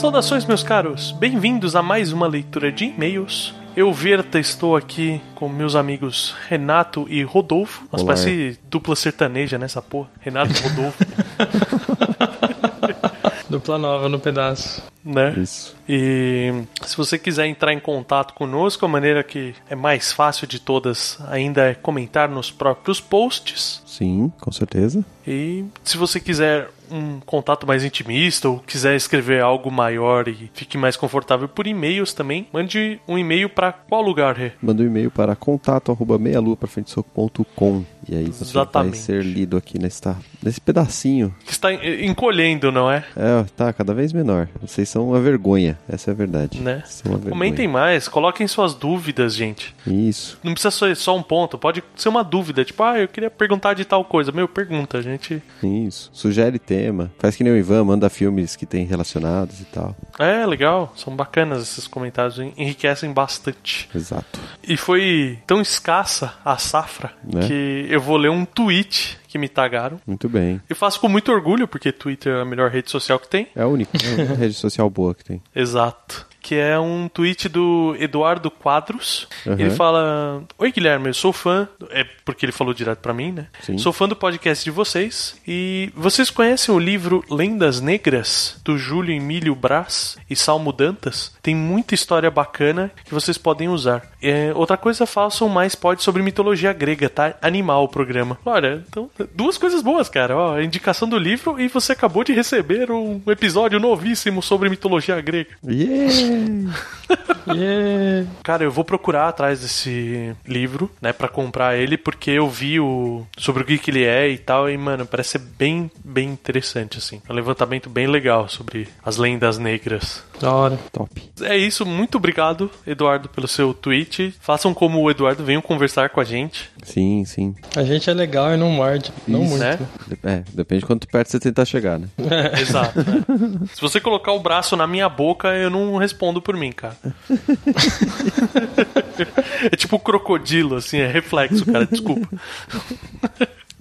Saudações, 0.00 0.46
meus 0.46 0.62
caros. 0.62 1.12
Bem-vindos 1.12 1.76
a 1.76 1.82
mais 1.82 2.10
uma 2.10 2.26
leitura 2.26 2.72
de 2.72 2.86
e-mails. 2.86 3.54
Eu, 3.76 3.92
Verta, 3.92 4.38
estou 4.38 4.74
aqui 4.74 5.20
com 5.34 5.46
meus 5.46 5.76
amigos 5.76 6.34
Renato 6.48 7.04
e 7.06 7.22
Rodolfo. 7.22 7.86
Mas 7.92 8.00
Olá. 8.00 8.14
parece 8.14 8.58
dupla 8.70 8.96
sertaneja 8.96 9.58
nessa 9.58 9.82
porra. 9.82 10.08
Renato 10.18 10.52
e 10.52 10.62
Rodolfo. 10.62 11.04
Dupla 13.50 13.76
nova 13.76 14.08
no 14.08 14.18
pedaço. 14.18 14.82
Né? 15.04 15.34
Isso. 15.38 15.74
E 15.88 16.52
se 16.84 16.96
você 16.96 17.18
quiser 17.18 17.46
entrar 17.46 17.72
em 17.72 17.80
contato 17.80 18.34
conosco, 18.34 18.84
a 18.84 18.88
maneira 18.88 19.22
que 19.24 19.54
é 19.68 19.74
mais 19.74 20.12
fácil 20.12 20.46
de 20.46 20.58
todas 20.60 21.18
ainda 21.28 21.62
é 21.70 21.74
comentar 21.74 22.28
nos 22.28 22.50
próprios 22.50 23.00
posts. 23.00 23.82
Sim, 23.86 24.32
com 24.40 24.52
certeza. 24.52 25.04
E 25.26 25.64
se 25.84 25.96
você 25.96 26.18
quiser 26.20 26.68
um 26.90 27.20
contato 27.20 27.66
mais 27.66 27.84
intimista 27.84 28.48
ou 28.48 28.58
quiser 28.58 28.96
escrever 28.96 29.40
algo 29.42 29.70
maior 29.70 30.26
e 30.26 30.50
fique 30.54 30.76
mais 30.76 30.96
confortável 30.96 31.48
por 31.48 31.66
e-mails 31.66 32.12
também, 32.12 32.48
mande 32.52 33.00
um 33.06 33.16
e-mail 33.16 33.48
para 33.48 33.72
qual 33.72 34.02
lugar, 34.02 34.34
Rê? 34.36 34.52
Manda 34.60 34.82
um 34.82 34.86
e-mail 34.86 35.10
para 35.10 35.36
contato 35.36 35.92
arroba 35.92 36.18
meialua 36.18 36.56
pra 36.56 36.66
frente 36.68 36.90
soco.com 36.90 37.84
e 38.08 38.16
aí 38.16 38.26
você 38.26 38.42
Exatamente. 38.42 38.90
vai 38.96 39.00
ser 39.00 39.22
lido 39.22 39.56
aqui 39.56 39.78
nesse, 39.78 40.00
nesse 40.42 40.60
pedacinho. 40.60 41.32
Que 41.44 41.52
está 41.52 41.72
en- 41.72 42.06
encolhendo, 42.06 42.72
não 42.72 42.90
é? 42.90 43.04
É, 43.16 43.44
tá 43.56 43.72
cada 43.72 43.94
vez 43.94 44.12
menor. 44.12 44.48
Vocês 44.60 44.88
são 44.90 45.08
uma 45.08 45.20
vergonha, 45.20 45.78
essa 45.88 46.10
é 46.10 46.12
a 46.12 46.14
verdade. 46.16 46.60
Né? 46.60 46.82
Vergonha. 47.04 47.30
Comentem 47.30 47.68
mais, 47.68 48.08
coloquem 48.08 48.46
suas 48.48 48.74
dúvidas, 48.74 49.34
gente. 49.34 49.74
Isso. 49.86 50.38
Não 50.42 50.52
precisa 50.52 50.70
ser 50.70 50.96
só 50.96 51.16
um 51.16 51.22
ponto, 51.22 51.56
pode 51.58 51.82
ser 51.96 52.08
uma 52.08 52.24
dúvida, 52.24 52.64
tipo, 52.64 52.82
ah, 52.82 52.98
eu 52.98 53.08
queria 53.08 53.30
perguntar 53.30 53.74
de 53.74 53.84
tal 53.84 54.04
coisa. 54.04 54.32
Meu, 54.32 54.48
pergunta, 54.48 54.98
a 54.98 55.02
gente. 55.02 55.42
Isso. 55.62 56.10
Sugere 56.12 56.58
tema. 56.58 57.10
Faz 57.18 57.36
que 57.36 57.44
nem 57.44 57.52
o 57.52 57.56
Ivan, 57.56 57.84
manda 57.84 58.10
filmes 58.10 58.56
que 58.56 58.66
tem 58.66 58.84
relacionados 58.84 59.60
e 59.60 59.64
tal. 59.66 59.94
É, 60.18 60.44
legal, 60.44 60.92
são 60.96 61.14
bacanas 61.14 61.62
esses 61.62 61.86
comentários, 61.86 62.38
en- 62.38 62.52
enriquecem 62.56 63.12
bastante. 63.12 63.88
Exato. 63.94 64.40
E 64.66 64.76
foi 64.76 65.38
tão 65.46 65.60
escassa 65.60 66.34
a 66.44 66.56
safra 66.58 67.12
Né? 67.24 67.46
que 67.46 67.86
eu 67.88 68.00
vou 68.00 68.16
ler 68.16 68.30
um 68.30 68.44
tweet 68.44 69.18
que 69.30 69.38
me 69.38 69.48
tagaram. 69.48 70.00
Muito 70.04 70.28
bem. 70.28 70.60
Eu 70.68 70.74
faço 70.74 71.00
com 71.00 71.08
muito 71.08 71.30
orgulho, 71.30 71.68
porque 71.68 71.92
Twitter 71.92 72.34
é 72.34 72.40
a 72.42 72.44
melhor 72.44 72.68
rede 72.68 72.90
social 72.90 73.18
que 73.18 73.28
tem. 73.28 73.46
É 73.54 73.62
a 73.62 73.66
única 73.68 73.96
é 73.96 74.24
uma 74.24 74.34
rede 74.34 74.54
social 74.54 74.90
boa 74.90 75.14
que 75.14 75.24
tem. 75.24 75.40
Exato. 75.54 76.26
Que 76.40 76.54
é 76.54 76.78
um 76.78 77.08
tweet 77.08 77.48
do 77.48 77.94
Eduardo 77.98 78.50
Quadros. 78.50 79.28
Uhum. 79.46 79.54
Ele 79.58 79.70
fala: 79.70 80.42
Oi, 80.58 80.72
Guilherme, 80.72 81.08
eu 81.08 81.14
sou 81.14 81.32
fã. 81.32 81.68
É 81.90 82.04
porque 82.24 82.44
ele 82.44 82.52
falou 82.52 82.72
direto 82.72 82.98
pra 82.98 83.12
mim, 83.12 83.32
né? 83.32 83.46
Sim. 83.62 83.78
Sou 83.78 83.92
fã 83.92 84.08
do 84.08 84.16
podcast 84.16 84.64
de 84.64 84.70
vocês. 84.70 85.36
E 85.46 85.92
vocês 85.94 86.30
conhecem 86.30 86.74
o 86.74 86.78
livro 86.78 87.24
Lendas 87.30 87.80
Negras, 87.80 88.60
do 88.64 88.78
Júlio 88.78 89.14
Emílio 89.14 89.54
Brás 89.54 90.16
e 90.28 90.36
Salmo 90.36 90.72
Dantas? 90.72 91.34
Tem 91.42 91.54
muita 91.54 91.94
história 91.94 92.30
bacana 92.30 92.90
que 93.04 93.14
vocês 93.14 93.36
podem 93.36 93.68
usar. 93.68 94.02
É, 94.22 94.52
outra 94.54 94.76
coisa, 94.76 95.06
façam 95.06 95.48
mais 95.48 95.74
pod 95.74 96.02
sobre 96.02 96.22
mitologia 96.22 96.72
grega, 96.72 97.08
tá? 97.08 97.34
Animal 97.40 97.84
o 97.84 97.88
programa. 97.88 98.38
Olha, 98.44 98.84
então, 98.88 99.10
duas 99.34 99.56
coisas 99.56 99.82
boas, 99.82 100.08
cara. 100.08 100.36
Ó, 100.36 100.54
a 100.56 100.62
indicação 100.62 101.08
do 101.08 101.18
livro 101.18 101.60
e 101.60 101.68
você 101.68 101.92
acabou 101.92 102.22
de 102.22 102.32
receber 102.32 102.90
um 102.90 103.20
episódio 103.26 103.80
novíssimo 103.80 104.42
sobre 104.42 104.68
mitologia 104.68 105.20
grega. 105.20 105.50
Yeah! 105.66 106.29
Yeah. 107.46 108.28
Cara, 108.42 108.62
eu 108.62 108.70
vou 108.70 108.84
procurar 108.84 109.28
atrás 109.28 109.60
desse 109.60 110.34
livro, 110.46 110.90
né, 111.00 111.12
Pra 111.12 111.26
comprar 111.26 111.76
ele, 111.76 111.96
porque 111.96 112.30
eu 112.30 112.48
vi 112.48 112.78
o 112.78 113.26
sobre 113.36 113.62
o 113.62 113.66
que 113.66 113.78
que 113.78 113.90
ele 113.90 114.04
é 114.04 114.28
e 114.28 114.38
tal, 114.38 114.68
e 114.70 114.76
mano, 114.76 115.06
parece 115.06 115.30
ser 115.30 115.38
bem, 115.38 115.90
bem 116.04 116.28
interessante 116.28 116.98
assim. 116.98 117.20
É 117.28 117.32
um 117.32 117.34
levantamento 117.34 117.88
bem 117.88 118.06
legal 118.06 118.48
sobre 118.48 118.88
as 119.02 119.16
lendas 119.16 119.58
negras. 119.58 120.22
Da 120.40 120.52
hora. 120.52 120.78
Top. 120.90 121.10
É 121.42 121.56
isso, 121.56 121.84
muito 121.84 122.16
obrigado, 122.16 122.70
Eduardo, 122.86 123.28
pelo 123.28 123.46
seu 123.46 123.74
tweet. 123.74 124.34
Façam 124.40 124.72
como 124.72 125.00
o 125.00 125.10
Eduardo, 125.10 125.44
venham 125.44 125.60
conversar 125.60 126.08
com 126.10 126.20
a 126.20 126.24
gente, 126.24 126.70
Sim, 126.82 127.24
sim. 127.24 127.54
A 127.76 127.84
gente 127.84 128.08
é 128.08 128.14
legal 128.14 128.52
e 128.52 128.56
não 128.56 128.70
morde. 128.70 129.12
Não 129.26 129.42
Isso. 129.42 129.50
muito. 129.50 129.62
né? 129.64 129.78
É, 130.24 130.42
depende 130.52 130.80
de 130.80 130.86
quanto 130.86 131.06
perto 131.06 131.28
você 131.28 131.38
tentar 131.38 131.64
chegar, 131.64 131.98
né? 131.98 132.08
Exato. 132.60 132.98
né? 132.98 133.22
Se 133.72 133.80
você 133.80 134.00
colocar 134.00 134.32
o 134.32 134.40
braço 134.40 134.76
na 134.76 134.86
minha 134.86 135.08
boca, 135.08 135.48
eu 135.48 135.70
não 135.70 135.96
respondo 135.96 136.40
por 136.40 136.56
mim, 136.56 136.72
cara. 136.72 136.96
é 139.70 139.76
tipo 139.76 139.98
crocodilo, 139.98 140.76
assim, 140.76 140.98
é 140.98 141.06
reflexo, 141.06 141.64
cara, 141.66 141.86
desculpa. 141.86 142.28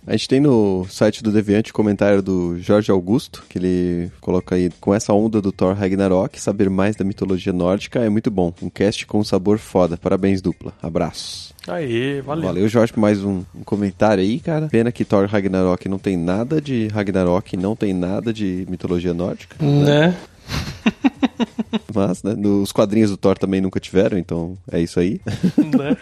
A 0.10 0.14
gente 0.14 0.28
tem 0.28 0.40
no 0.40 0.88
site 0.90 1.22
do 1.22 1.32
Deviante 1.32 1.72
comentário 1.72 2.20
do 2.20 2.60
Jorge 2.60 2.90
Augusto, 2.90 3.44
que 3.48 3.60
ele 3.60 4.12
coloca 4.20 4.56
aí, 4.56 4.72
com 4.82 4.92
essa 4.92 5.14
onda 5.14 5.40
do 5.40 5.52
Thor 5.52 5.76
Ragnarok, 5.76 6.42
saber 6.42 6.68
mais 6.68 6.96
da 6.96 7.06
mitologia 7.06 7.54
nórdica 7.54 8.00
é 8.00 8.10
muito 8.10 8.32
bom. 8.32 8.52
Um 8.60 8.72
cast 8.72 9.06
com 9.06 9.24
sabor 9.24 9.60
foda. 9.60 9.98
Parabéns, 9.98 10.42
dupla. 10.42 10.74
Abraços. 10.82 11.54
Aê, 11.68 12.22
valeu. 12.22 12.46
Valeu, 12.46 12.68
Jorge, 12.68 12.92
por 12.92 13.00
mais 13.00 13.24
um, 13.24 13.44
um 13.54 13.64
comentário 13.64 14.24
aí, 14.24 14.40
cara. 14.40 14.66
Pena 14.66 14.92
que 14.92 15.06
Thor 15.06 15.28
Ragnarok 15.28 15.88
não 15.88 16.00
tem 16.00 16.18
nada 16.18 16.60
de 16.60 16.88
Ragnarok, 16.88 17.56
não 17.56 17.76
tem 17.76 17.94
nada 17.94 18.34
de 18.34 18.66
mitologia 18.68 19.14
nórdica. 19.14 19.64
Né? 19.64 20.16
Mas, 21.94 22.24
né, 22.24 22.34
nos 22.36 22.72
quadrinhos 22.72 23.10
do 23.10 23.18
Thor 23.18 23.38
também 23.38 23.62
nunca 23.62 23.80
tiveram, 23.80 24.18
então 24.18 24.58
é 24.72 24.80
isso 24.80 25.00
aí. 25.00 25.20
né? 25.58 25.98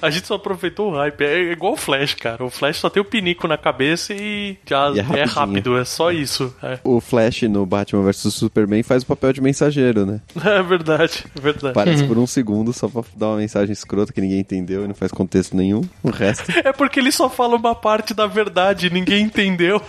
A 0.00 0.10
gente 0.10 0.26
só 0.26 0.34
aproveitou 0.34 0.92
o 0.92 0.96
hype. 0.96 1.22
É 1.22 1.52
igual 1.52 1.72
o 1.72 1.76
Flash, 1.76 2.14
cara. 2.14 2.44
O 2.44 2.50
Flash 2.50 2.78
só 2.78 2.88
tem 2.88 3.00
o 3.00 3.04
pinico 3.04 3.48
na 3.48 3.56
cabeça 3.56 4.14
e 4.14 4.56
já 4.66 4.90
E 4.90 5.00
é 5.00 5.20
é, 5.20 5.24
rápido, 5.24 5.76
é 5.76 5.84
só 5.84 6.12
isso. 6.12 6.54
É, 6.62 6.78
O 6.84 7.00
Flash 7.00 7.42
no 7.42 7.64
Batman 7.66 8.02
vs 8.02 8.32
Superman 8.34 8.82
faz 8.82 9.02
o 9.02 9.06
papel 9.06 9.32
de 9.32 9.40
mensageiro, 9.40 10.06
né? 10.06 10.20
é 10.44 10.62
verdade, 10.62 11.24
é 11.36 11.40
verdade. 11.40 11.70
Aparece 11.70 12.04
por 12.04 12.18
um 12.18 12.26
segundo 12.26 12.72
só 12.72 12.88
pra 12.88 13.02
dar 13.16 13.28
uma 13.28 13.38
mensagem 13.38 13.72
escrota 13.72 14.12
que 14.12 14.20
ninguém 14.20 14.40
entendeu 14.40 14.84
e 14.84 14.88
não 14.88 14.94
faz 14.94 15.12
contexto 15.12 15.56
nenhum. 15.56 15.82
O 16.02 16.10
resto. 16.10 16.50
É 16.64 16.72
porque 16.72 17.00
ele 17.00 17.12
só 17.12 17.28
fala 17.28 17.56
uma 17.56 17.74
parte 17.74 18.14
da 18.14 18.26
verdade, 18.26 18.90
ninguém 18.90 19.24
entendeu. 19.24 19.82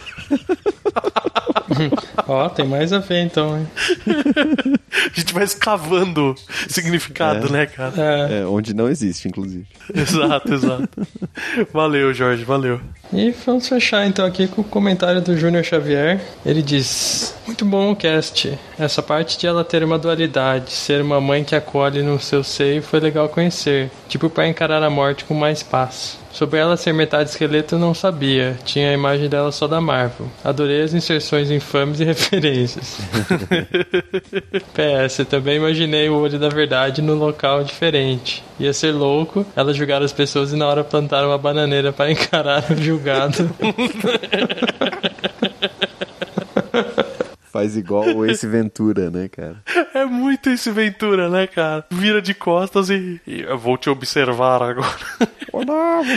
Ó, 2.28 2.49
tem 2.49 2.65
mais 2.65 2.91
a 2.93 2.99
ver 2.99 3.21
então, 3.23 3.58
hein? 3.58 3.67
A 4.95 5.19
gente 5.19 5.34
vai 5.34 5.43
escavando 5.43 6.36
significado, 6.69 7.47
É. 7.47 7.51
né, 7.51 7.65
cara? 7.65 7.93
É. 8.30 8.39
É, 8.41 8.45
onde 8.45 8.73
não 8.73 8.89
existe, 8.89 9.28
inclusive. 9.28 9.65
Exato, 9.93 10.54
exato. 10.54 10.89
Valeu, 11.71 12.13
Jorge, 12.13 12.43
valeu. 12.43 12.80
E 13.13 13.32
vamos 13.45 13.67
fechar 13.67 14.06
então 14.08 14.25
aqui 14.25 14.47
com 14.47 14.62
o 14.62 14.63
comentário 14.63 15.21
do 15.21 15.38
Júnior 15.38 15.63
Xavier. 15.63 16.19
Ele 16.45 16.62
diz: 16.62 17.36
Muito 17.45 17.63
bom 17.65 17.91
o 17.91 17.95
cast. 17.95 18.58
Essa 18.80 19.01
parte 19.04 19.38
de 19.38 19.45
ela 19.45 19.63
ter 19.63 19.84
uma 19.84 19.99
dualidade, 19.99 20.71
ser 20.71 21.01
uma 21.01 21.21
mãe 21.21 21.43
que 21.43 21.56
acolhe 21.56 22.01
no 22.01 22.19
seu 22.19 22.43
seio, 22.43 22.82
foi 22.82 22.99
legal 22.99 23.30
conhecer. 23.30 23.91
Tipo, 24.10 24.30
para 24.30 24.47
encarar 24.47 24.82
a 24.82 24.89
morte 24.89 25.23
com 25.25 25.34
mais 25.34 25.62
paz. 25.62 26.17
Sobre 26.36 26.60
ela 26.60 26.76
ser 26.76 26.93
metade 26.93 27.30
esqueleto, 27.30 27.78
não 27.78 27.93
sabia. 27.93 28.60
Tinha 28.65 28.89
a 28.89 28.93
imagem 28.93 29.30
dela 29.30 29.54
só 29.54 29.67
da 29.67 29.80
Marvel. 29.80 30.28
Adorei 30.43 30.82
as 30.82 30.93
inserções 30.93 31.50
infames 31.50 32.02
e 32.02 32.04
referências. 32.06 32.98
PS, 34.74 35.26
também 35.30 35.56
imaginei 35.56 36.10
o 36.10 36.19
olho 36.19 36.38
da 36.38 36.50
verdade 36.50 37.02
no 37.02 37.15
local 37.15 37.63
diferente. 37.63 38.43
Ia 38.60 38.74
ser 38.74 38.91
louco 38.91 39.45
ela 39.56 39.74
julgar 39.74 40.04
as 40.04 40.12
pessoas 40.12 40.52
e 40.52 40.58
na 40.58 40.67
hora 40.67 40.84
plantar 40.84 41.26
uma 41.26 41.38
bananeira 41.38 41.93
para 41.93 42.12
encarar 42.12 42.65
o 42.69 42.76
julgado. 42.84 43.50
Faz 47.56 47.78
igual 47.78 48.04
o 48.13 48.26
Ace 48.26 48.46
Ventura, 48.46 49.10
né, 49.10 49.30
cara? 49.30 49.63
É 49.94 50.04
muito 50.04 50.50
esse 50.50 50.70
Ventura, 50.72 51.30
né, 51.30 51.48
cara? 51.48 51.86
Vira 51.89 52.22
de 52.22 52.34
costas 52.34 52.89
e, 52.89 53.22
e 53.26 53.44
eu 53.44 53.58
vou 53.58 53.78
te 53.78 53.89
observar 53.89 54.62
agora. 54.62 54.89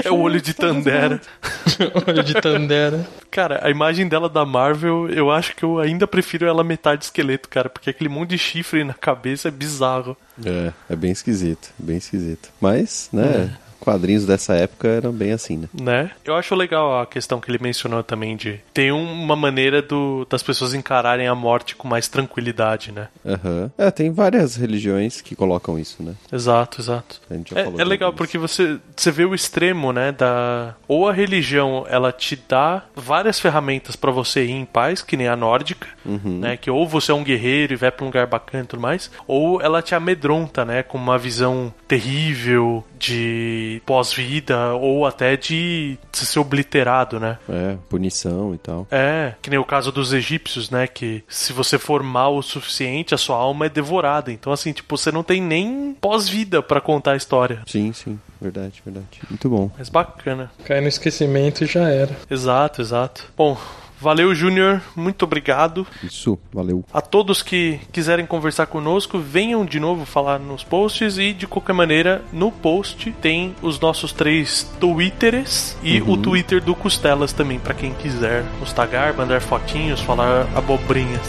É 0.04 0.10
o 0.10 0.18
olho 0.18 0.40
de 0.40 0.52
Tandera. 0.52 1.20
olho 2.08 2.24
de 2.24 2.34
Tandera. 2.34 3.06
Cara, 3.30 3.60
a 3.62 3.70
imagem 3.70 4.08
dela 4.08 4.28
da 4.28 4.44
Marvel, 4.44 5.08
eu 5.10 5.30
acho 5.30 5.54
que 5.54 5.62
eu 5.62 5.78
ainda 5.78 6.08
prefiro 6.08 6.44
ela 6.44 6.64
metade 6.64 7.04
esqueleto, 7.04 7.48
cara, 7.48 7.68
porque 7.68 7.90
aquele 7.90 8.08
monte 8.08 8.30
de 8.30 8.38
chifre 8.38 8.82
na 8.82 8.94
cabeça 8.94 9.46
é 9.46 9.52
bizarro. 9.52 10.16
É, 10.44 10.72
é 10.90 10.96
bem 10.96 11.12
esquisito, 11.12 11.72
bem 11.78 11.98
esquisito. 11.98 12.48
Mas, 12.60 13.08
né, 13.12 13.56
quadrinhos 13.88 14.26
dessa 14.26 14.54
época 14.54 14.86
eram 14.88 15.12
bem 15.12 15.32
assim, 15.32 15.56
né? 15.56 15.68
Né? 15.72 16.10
Eu 16.24 16.34
acho 16.34 16.54
legal 16.54 17.00
a 17.00 17.06
questão 17.06 17.40
que 17.40 17.50
ele 17.50 17.58
mencionou 17.60 18.02
também 18.02 18.36
de 18.36 18.60
tem 18.74 18.92
uma 18.92 19.34
maneira 19.34 19.80
do, 19.80 20.26
das 20.28 20.42
pessoas 20.42 20.74
encararem 20.74 21.26
a 21.26 21.34
morte 21.34 21.74
com 21.74 21.88
mais 21.88 22.06
tranquilidade, 22.08 22.92
né? 22.92 23.08
Aham. 23.24 23.70
É, 23.78 23.90
tem 23.90 24.10
várias 24.10 24.56
religiões 24.56 25.20
que 25.22 25.34
colocam 25.34 25.78
isso, 25.78 26.02
né? 26.02 26.14
Exato, 26.32 26.80
exato. 26.80 27.20
A 27.30 27.34
gente 27.34 27.54
já 27.54 27.60
É, 27.60 27.64
falou 27.64 27.80
é 27.80 27.84
legal 27.84 28.10
sobre 28.10 28.18
porque 28.18 28.36
você, 28.38 28.78
você 28.94 29.10
vê 29.10 29.24
o 29.24 29.34
extremo, 29.34 29.92
né, 29.92 30.12
da 30.12 30.74
ou 30.86 31.08
a 31.08 31.12
religião 31.12 31.86
ela 31.88 32.12
te 32.12 32.36
dá 32.48 32.82
várias 32.94 33.40
ferramentas 33.40 33.96
pra 33.96 34.10
você 34.10 34.44
ir 34.44 34.50
em 34.50 34.64
paz, 34.64 35.00
que 35.02 35.16
nem 35.16 35.28
a 35.28 35.36
nórdica, 35.36 35.86
Uhum. 36.04 36.40
né, 36.40 36.56
que 36.56 36.70
ou 36.70 36.86
você 36.86 37.10
é 37.12 37.14
um 37.14 37.24
guerreiro 37.24 37.72
e 37.72 37.76
vai 37.76 37.90
pra 37.90 38.04
um 38.04 38.08
lugar 38.08 38.26
bacana 38.26 38.64
e 38.64 38.66
tudo 38.66 38.80
mais, 38.80 39.10
ou 39.26 39.60
ela 39.62 39.80
te 39.82 39.94
amedronta, 39.94 40.64
né, 40.64 40.82
com 40.82 40.98
uma 40.98 41.16
visão 41.18 41.72
terrível 41.86 42.84
de 42.98 43.77
pós-vida 43.80 44.74
ou 44.74 45.06
até 45.06 45.36
de 45.36 45.98
ser 46.12 46.38
obliterado, 46.38 47.18
né? 47.20 47.38
É, 47.48 47.76
punição 47.88 48.54
e 48.54 48.58
tal. 48.58 48.86
É, 48.90 49.34
que 49.40 49.50
nem 49.50 49.58
o 49.58 49.64
caso 49.64 49.92
dos 49.92 50.12
egípcios, 50.12 50.70
né? 50.70 50.86
Que 50.86 51.22
se 51.28 51.52
você 51.52 51.78
for 51.78 52.02
mal 52.02 52.36
o 52.36 52.42
suficiente, 52.42 53.14
a 53.14 53.18
sua 53.18 53.36
alma 53.36 53.66
é 53.66 53.68
devorada. 53.68 54.32
Então, 54.32 54.52
assim, 54.52 54.72
tipo, 54.72 54.96
você 54.96 55.12
não 55.12 55.22
tem 55.22 55.40
nem 55.40 55.96
pós-vida 56.00 56.62
pra 56.62 56.80
contar 56.80 57.12
a 57.12 57.16
história. 57.16 57.62
Sim, 57.66 57.92
sim, 57.92 58.18
verdade, 58.40 58.82
verdade. 58.84 59.20
Muito 59.28 59.48
bom. 59.48 59.70
Mas 59.78 59.88
bacana. 59.88 60.50
Cai 60.64 60.80
no 60.80 60.88
esquecimento 60.88 61.64
e 61.64 61.66
já 61.66 61.88
era. 61.88 62.16
Exato, 62.30 62.80
exato. 62.80 63.26
Bom, 63.36 63.56
Valeu, 64.00 64.34
Júnior. 64.34 64.80
Muito 64.94 65.24
obrigado. 65.24 65.86
Isso, 66.02 66.38
valeu. 66.52 66.84
A 66.92 67.00
todos 67.00 67.42
que 67.42 67.80
quiserem 67.92 68.24
conversar 68.26 68.66
conosco, 68.66 69.18
venham 69.18 69.64
de 69.64 69.80
novo 69.80 70.04
falar 70.04 70.38
nos 70.38 70.62
posts 70.62 71.18
e 71.18 71.32
de 71.32 71.46
qualquer 71.46 71.72
maneira, 71.72 72.22
no 72.32 72.50
post 72.52 73.10
tem 73.20 73.54
os 73.62 73.78
nossos 73.80 74.12
três 74.12 74.62
Twitters 74.80 75.76
e 75.82 76.00
o 76.02 76.16
Twitter 76.16 76.62
do 76.62 76.74
Costelas 76.74 77.32
também, 77.32 77.58
pra 77.58 77.74
quem 77.74 77.92
quiser 77.94 78.44
nos 78.60 78.72
tagar, 78.72 79.14
mandar 79.14 79.40
fotinhos, 79.40 80.00
falar 80.00 80.46
abobrinhas. 80.54 81.20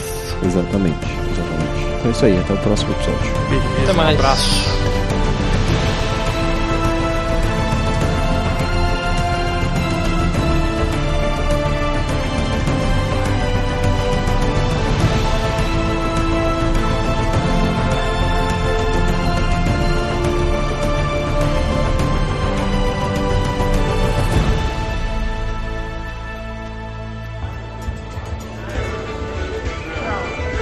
Exatamente, 0.44 0.98
exatamente. 1.32 1.80
Então 2.00 2.08
é 2.08 2.12
isso 2.12 2.26
aí, 2.26 2.38
até 2.40 2.54
o 2.54 2.58
próximo 2.58 2.92
episódio. 2.94 3.20
Beleza, 3.50 3.84
Até 3.84 3.92
um 3.92 3.96
mais. 3.96 4.20
abraço. 4.20 4.89